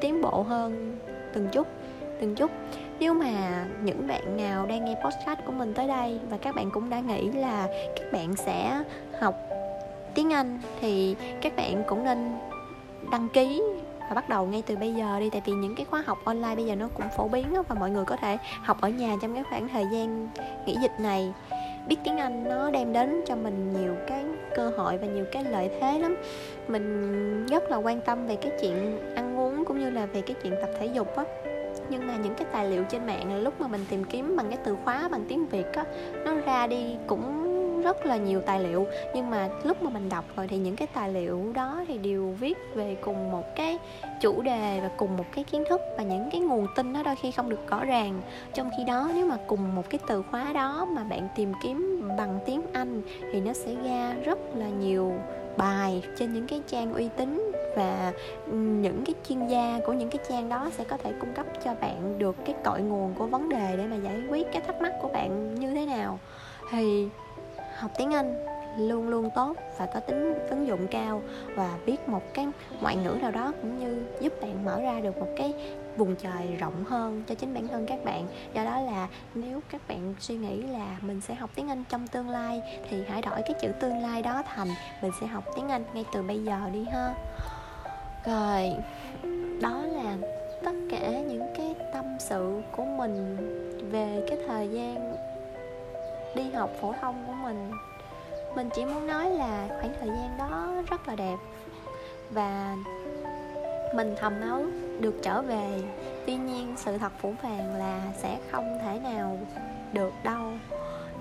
tiến 0.02 0.22
bộ 0.22 0.44
hơn 0.44 0.98
từng 1.34 1.48
chút 1.52 1.68
từng 2.22 2.36
chút 2.36 2.52
nếu 3.02 3.14
mà 3.14 3.66
những 3.84 4.08
bạn 4.08 4.38
nào 4.38 4.66
đang 4.66 4.86
nghe 4.86 4.96
podcast 4.96 5.40
của 5.46 5.52
mình 5.52 5.74
tới 5.74 5.88
đây 5.88 6.20
và 6.30 6.38
các 6.38 6.56
bạn 6.56 6.72
cũng 6.72 6.90
đã 6.90 7.00
nghĩ 7.00 7.32
là 7.32 7.68
các 7.96 8.14
bạn 8.14 8.36
sẽ 8.36 8.84
học 9.20 9.36
tiếng 10.16 10.34
anh, 10.34 10.60
thì 10.82 11.16
các 11.42 11.56
bạn 11.56 11.84
cũng 11.88 12.04
nên 12.04 12.38
đăng 13.12 13.28
ký 13.34 13.62
và 14.00 14.16
bắt 14.16 14.30
đầu 14.30 14.46
ngay 14.46 14.64
từ 14.66 14.76
bây 14.76 14.94
giờ 14.94 15.20
đi. 15.20 15.30
Tại 15.30 15.42
vì 15.46 15.54
những 15.54 15.76
cái 15.76 15.86
khóa 15.86 16.04
học 16.06 16.18
online 16.26 16.56
bây 16.56 16.66
giờ 16.66 16.76
nó 16.76 16.88
cũng 16.88 17.06
phổ 17.18 17.28
biến 17.28 17.54
và 17.70 17.76
mọi 17.80 17.90
người 17.92 18.06
có 18.06 18.16
thể 18.16 18.38
học 18.64 18.78
ở 18.82 18.90
nhà 18.90 19.16
trong 19.22 19.34
cái 19.34 19.44
khoảng 19.50 19.68
thời 19.68 19.86
gian 19.94 20.28
nghỉ 20.66 20.76
dịch 20.82 21.00
này. 21.00 21.34
Biết 21.88 21.98
tiếng 22.04 22.18
anh 22.18 22.44
nó 22.44 22.72
đem 22.72 22.94
đến 22.94 23.22
cho 23.28 23.36
mình 23.36 23.74
nhiều 23.74 23.96
cái 24.08 24.24
cơ 24.56 24.72
hội 24.78 24.98
và 24.98 25.08
nhiều 25.08 25.26
cái 25.32 25.44
lợi 25.44 25.70
thế 25.82 26.00
lắm. 26.00 26.18
Mình 26.68 27.46
rất 27.46 27.72
là 27.72 27.78
quan 27.78 28.02
tâm 28.02 28.28
về 28.28 28.36
cái 28.36 28.52
chuyện 28.62 29.00
ăn 29.16 29.40
uống 29.40 29.66
cũng 29.66 29.80
như 29.80 29.90
là 29.90 30.06
về 30.06 30.22
cái 30.22 30.36
chuyện 30.44 30.54
tập 30.62 30.70
thể 30.80 30.86
dục 30.86 31.16
á 31.16 31.24
nhưng 31.90 32.08
mà 32.08 32.16
những 32.16 32.36
cái 32.36 32.48
tài 32.52 32.70
liệu 32.70 32.84
trên 32.84 33.06
mạng 33.06 33.44
lúc 33.44 33.62
mà 33.62 33.68
mình 33.68 33.86
tìm 33.90 34.04
kiếm 34.04 34.36
bằng 34.36 34.46
cái 34.50 34.58
từ 34.64 34.78
khóa, 34.84 35.08
bằng 35.08 35.26
tiếng 35.28 35.46
việt 35.46 35.74
á, 35.74 35.86
nó 36.26 36.36
ra 36.36 36.68
đi 36.68 36.96
cũng 37.08 37.52
rất 37.82 38.06
là 38.06 38.18
nhiều 38.18 38.42
tài 38.42 38.60
liệu. 38.60 38.88
Nhưng 39.16 39.30
mà 39.30 39.50
lúc 39.64 39.84
mà 39.84 39.90
mình 39.90 40.10
đọc 40.10 40.26
rồi 40.36 40.48
thì 40.48 40.58
những 40.58 40.76
cái 40.76 40.88
tài 40.94 41.14
liệu 41.14 41.52
đó 41.54 41.84
thì 41.88 41.98
đều 41.98 42.36
viết 42.40 42.58
về 42.76 42.98
cùng 43.02 43.32
một 43.32 43.56
cái 43.56 43.80
chủ 44.22 44.42
đề 44.42 44.80
và 44.84 44.90
cùng 44.98 45.18
một 45.18 45.26
cái 45.36 45.44
kiến 45.44 45.64
thức 45.70 45.82
và 45.98 46.04
những 46.04 46.30
cái 46.32 46.42
nguồn 46.42 46.68
tin 46.76 46.94
nó 46.94 47.04
đôi 47.04 47.16
khi 47.16 47.32
không 47.32 47.50
được 47.50 47.68
rõ 47.68 47.86
ràng. 47.86 48.22
Trong 48.54 48.70
khi 48.78 48.84
đó, 48.84 49.12
nếu 49.16 49.26
mà 49.26 49.38
cùng 49.48 49.76
một 49.76 49.90
cái 49.90 50.00
từ 50.08 50.24
khóa 50.32 50.54
đó 50.54 50.86
mà 50.86 51.04
bạn 51.04 51.28
tìm 51.36 51.54
kiếm 51.64 52.08
bằng 52.18 52.40
tiếng 52.46 52.62
anh 52.74 53.02
thì 53.32 53.42
nó 53.42 53.54
sẽ 53.54 53.76
ra 53.84 54.16
rất 54.26 54.40
là 54.56 54.70
nhiều 54.70 55.14
bài 55.58 56.04
trên 56.18 56.34
những 56.34 56.48
cái 56.48 56.62
trang 56.68 56.94
uy 56.94 57.10
tín 57.18 57.51
và 57.76 58.14
những 58.48 59.04
cái 59.06 59.16
chuyên 59.30 59.48
gia 59.48 59.80
của 59.86 59.94
những 59.94 60.10
cái 60.10 60.20
trang 60.30 60.50
đó 60.50 60.70
sẽ 60.78 60.84
có 60.84 60.98
thể 60.98 61.14
cung 61.20 61.34
cấp 61.34 61.46
cho 61.64 61.74
bạn 61.74 62.20
được 62.20 62.36
cái 62.46 62.56
cội 62.64 62.82
nguồn 62.82 63.14
của 63.14 63.26
vấn 63.26 63.50
đề 63.50 63.76
để 63.78 63.88
mà 63.88 63.96
giải 63.96 64.22
quyết 64.30 64.48
cái 64.54 64.62
thắc 64.62 64.82
mắc 64.82 64.94
của 65.02 65.08
bạn 65.08 65.56
như 65.56 65.72
thế 65.72 65.86
nào. 65.86 66.20
Thì 66.72 67.08
học 67.78 67.92
tiếng 67.98 68.14
anh 68.14 68.46
luôn 68.78 69.10
luôn 69.10 69.30
tốt 69.36 69.58
và 69.78 69.86
có 69.86 70.00
tính 70.00 70.34
ứng 70.50 70.68
dụng 70.68 70.88
cao 70.88 71.22
và 71.56 71.78
biết 71.86 72.10
một 72.10 72.22
cái 72.34 72.48
ngoại 72.82 72.96
ngữ 72.96 73.18
nào 73.22 73.32
đó 73.32 73.54
cũng 73.62 73.80
như 73.80 74.04
giúp 74.22 74.34
bạn 74.42 74.66
mở 74.66 74.82
ra 74.82 75.00
được 75.00 75.18
một 75.18 75.28
cái 75.38 75.54
vùng 75.98 76.16
trời 76.16 76.56
rộng 76.60 76.84
hơn 76.84 77.24
cho 77.28 77.36
chính 77.36 77.54
bản 77.54 77.68
thân 77.68 77.86
các 77.88 78.06
bạn. 78.06 78.28
Do 78.54 78.64
đó 78.64 78.82
là 78.82 79.08
nếu 79.36 79.60
các 79.72 79.82
bạn 79.88 80.16
suy 80.20 80.36
nghĩ 80.36 80.62
là 80.62 80.98
mình 81.02 81.22
sẽ 81.22 81.34
học 81.34 81.50
tiếng 81.56 81.70
anh 81.70 81.84
trong 81.90 82.08
tương 82.08 82.30
lai 82.30 82.62
thì 82.90 83.04
hãy 83.10 83.22
đổi 83.22 83.42
cái 83.42 83.54
chữ 83.62 83.68
tương 83.80 83.98
lai 83.98 84.22
đó 84.22 84.44
thành 84.46 84.68
mình 85.02 85.12
sẽ 85.22 85.28
học 85.28 85.44
tiếng 85.56 85.70
anh 85.70 85.84
ngay 85.94 86.06
từ 86.14 86.22
bây 86.22 86.44
giờ 86.44 86.60
đi 86.74 86.86
ha 86.92 87.14
rồi, 88.26 88.72
đó 89.62 89.82
là 89.86 90.18
tất 90.64 90.76
cả 90.90 91.10
những 91.28 91.54
cái 91.58 91.76
tâm 91.94 92.06
sự 92.20 92.62
của 92.72 92.86
mình 92.86 93.38
về 93.92 94.26
cái 94.30 94.38
thời 94.48 94.70
gian 94.70 95.16
đi 96.36 96.52
học 96.52 96.70
phổ 96.82 96.94
thông 97.02 97.24
của 97.28 97.34
mình. 97.34 97.72
Mình 98.56 98.70
chỉ 98.76 98.86
muốn 98.86 99.08
nói 99.08 99.30
là 99.30 99.68
khoảng 99.68 99.94
thời 100.00 100.10
gian 100.10 100.38
đó 100.38 100.74
rất 100.90 101.08
là 101.08 101.16
đẹp 101.16 101.38
và 102.32 102.76
mình 103.96 104.16
thầm 104.20 104.40
nấu 104.40 104.64
được 105.00 105.16
trở 105.24 105.42
về. 105.42 105.82
Tuy 106.26 106.36
nhiên, 106.36 106.76
sự 106.78 106.98
thật 106.98 107.12
phủ 107.22 107.34
vàng 107.44 107.76
là 107.76 108.02
sẽ 108.18 108.38
không 108.52 108.80
thể 108.84 109.00
nào 109.00 109.40
được 109.94 110.14
đâu, 110.24 110.52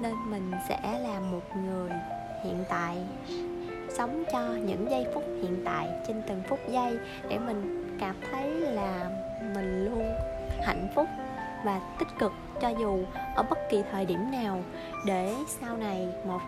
nên 0.01 0.15
mình 0.31 0.51
sẽ 0.69 0.99
là 0.99 1.21
một 1.21 1.57
người 1.57 1.91
hiện 2.45 2.65
tại 2.69 2.97
sống 3.91 4.25
cho 4.33 4.41
những 4.41 4.91
giây 4.91 5.07
phút 5.15 5.25
hiện 5.43 5.63
tại 5.65 5.89
trên 6.09 6.23
từng 6.29 6.43
phút 6.49 6.59
giây 6.69 6.99
để 7.29 7.39
mình 7.39 7.87
cảm 8.01 8.15
thấy 8.31 8.51
là 8.51 9.11
mình 9.55 9.85
luôn 9.85 10.15
hạnh 10.63 10.89
phúc 10.95 11.07
và 11.65 11.81
tích 11.99 12.09
cực 12.19 12.33
cho 12.61 12.69
dù 12.69 13.05
ở 13.37 13.43
bất 13.43 13.59
kỳ 13.71 13.83
thời 13.93 14.07
điểm 14.07 14.31
nào. 14.31 14.63
Để 15.07 15.35
sau 15.61 15.77
này 15.77 16.09
một 16.25 16.41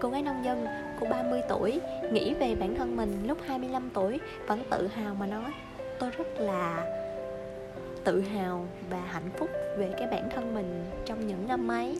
cô 0.00 0.08
gái 0.08 0.22
nông 0.22 0.44
dân 0.44 0.66
của 1.00 1.06
30 1.10 1.42
tuổi 1.48 1.80
nghĩ 2.12 2.34
về 2.34 2.54
bản 2.54 2.74
thân 2.74 2.96
mình 2.96 3.26
lúc 3.26 3.38
25 3.46 3.90
tuổi 3.94 4.20
vẫn 4.46 4.62
tự 4.70 4.86
hào 4.86 5.14
mà 5.14 5.26
nói, 5.26 5.50
tôi 5.98 6.10
rất 6.10 6.40
là 6.40 6.86
tự 8.04 8.20
hào 8.20 8.66
và 8.90 9.00
hạnh 9.00 9.30
phúc 9.38 9.50
về 9.78 9.90
cái 9.98 10.08
bản 10.10 10.28
thân 10.34 10.54
mình 10.54 10.84
trong 11.04 11.26
những 11.26 11.48
năm 11.48 11.68
ấy 11.68 11.98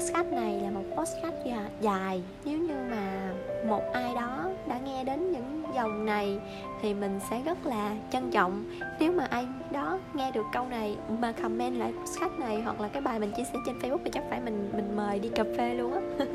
podcast 0.00 0.32
này 0.32 0.60
là 0.60 0.70
một 0.70 0.84
podcast 0.96 1.34
dài. 1.80 2.22
Nếu 2.44 2.58
như 2.58 2.74
mà 2.90 3.32
một 3.66 3.82
ai 3.92 4.14
đó 4.14 4.50
đã 4.68 4.78
nghe 4.78 5.04
đến 5.04 5.32
những 5.32 5.62
dòng 5.74 6.06
này 6.06 6.38
thì 6.82 6.94
mình 6.94 7.20
sẽ 7.30 7.42
rất 7.42 7.66
là 7.66 7.96
trân 8.10 8.30
trọng. 8.30 8.64
Nếu 9.00 9.12
mà 9.12 9.24
ai 9.24 9.46
đó 9.72 9.98
nghe 10.14 10.30
được 10.30 10.46
câu 10.52 10.66
này 10.68 10.96
mà 11.20 11.32
comment 11.32 11.76
lại 11.76 11.92
podcast 11.92 12.32
này 12.38 12.60
hoặc 12.60 12.80
là 12.80 12.88
cái 12.88 13.02
bài 13.02 13.18
mình 13.18 13.32
chia 13.36 13.44
sẻ 13.44 13.58
trên 13.66 13.78
facebook 13.78 13.98
thì 14.04 14.10
chắc 14.10 14.24
phải 14.30 14.40
mình 14.40 14.70
mình 14.72 14.96
mời 14.96 15.18
đi 15.18 15.28
cà 15.28 15.44
phê 15.56 15.74
luôn 15.74 15.92
á. 15.92 16.00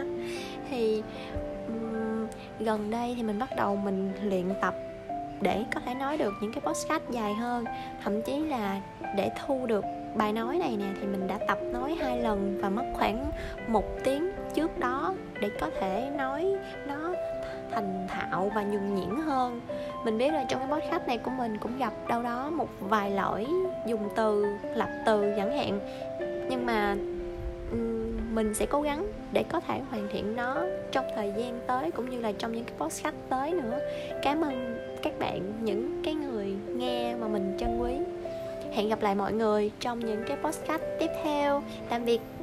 Thì 0.69 1.03
um, 1.67 2.27
gần 2.59 2.91
đây 2.91 3.13
thì 3.17 3.23
mình 3.23 3.39
bắt 3.39 3.49
đầu 3.57 3.75
mình 3.75 4.11
luyện 4.23 4.45
tập 4.61 4.75
để 5.41 5.63
có 5.73 5.81
thể 5.85 5.93
nói 5.93 6.17
được 6.17 6.33
những 6.41 6.53
cái 6.53 6.61
podcast 6.61 7.03
dài 7.09 7.33
hơn 7.33 7.65
thậm 8.03 8.21
chí 8.21 8.39
là 8.39 8.81
để 9.17 9.31
thu 9.45 9.65
được 9.65 9.85
bài 10.15 10.33
nói 10.33 10.57
này 10.57 10.77
nè, 10.77 10.85
thì 11.01 11.07
mình 11.07 11.27
đã 11.27 11.39
tập 11.47 11.59
nói 11.71 11.95
hai 12.01 12.19
lần 12.19 12.57
và 12.61 12.69
mất 12.69 12.85
khoảng 12.93 13.31
một 13.67 13.85
tiếng 14.03 14.31
trước 14.53 14.79
đó 14.79 15.13
để 15.41 15.49
có 15.59 15.69
thể 15.79 16.09
nói 16.17 16.55
nó 16.87 17.13
thành 17.71 18.07
thạo 18.09 18.51
và 18.55 18.63
nhuần 18.63 18.95
nhuyễn 18.95 19.21
hơn. 19.25 19.61
Mình 20.05 20.17
biết 20.17 20.33
là 20.33 20.45
trong 20.49 20.59
cái 20.59 20.69
podcast 20.69 21.07
này 21.07 21.17
của 21.17 21.31
mình 21.31 21.57
cũng 21.57 21.77
gặp 21.77 21.93
đâu 22.07 22.23
đó 22.23 22.49
một 22.49 22.69
vài 22.79 23.11
lỗi 23.11 23.45
dùng 23.87 24.09
từ, 24.15 24.45
lập 24.75 24.89
từ 25.05 25.33
chẳng 25.37 25.57
hạn. 25.57 25.79
Nhưng 26.49 26.65
mà 26.65 26.95
mình 28.33 28.53
sẽ 28.53 28.65
cố 28.65 28.81
gắng 28.81 29.07
để 29.31 29.43
có 29.43 29.59
thể 29.59 29.79
hoàn 29.89 30.07
thiện 30.11 30.35
nó 30.35 30.57
trong 30.91 31.05
thời 31.15 31.33
gian 31.37 31.59
tới 31.67 31.91
cũng 31.91 32.09
như 32.09 32.19
là 32.19 32.31
trong 32.31 32.51
những 32.51 32.63
cái 32.63 32.75
podcast 32.77 33.15
tới 33.29 33.51
nữa. 33.51 33.79
Cảm 34.23 34.41
ơn 34.41 34.77
các 35.03 35.19
bạn, 35.19 35.41
những 35.61 36.01
cái 36.05 36.13
người 36.13 36.53
nghe 36.67 37.15
mà 37.15 37.27
mình 37.27 37.57
trân 37.59 37.79
quý 37.79 37.93
hẹn 38.75 38.89
gặp 38.89 39.01
lại 39.01 39.15
mọi 39.15 39.33
người 39.33 39.71
trong 39.79 39.99
những 39.99 40.23
cái 40.27 40.37
podcast 40.43 40.81
tiếp 40.99 41.09
theo. 41.23 41.63
Tạm 41.89 42.05
biệt. 42.05 42.34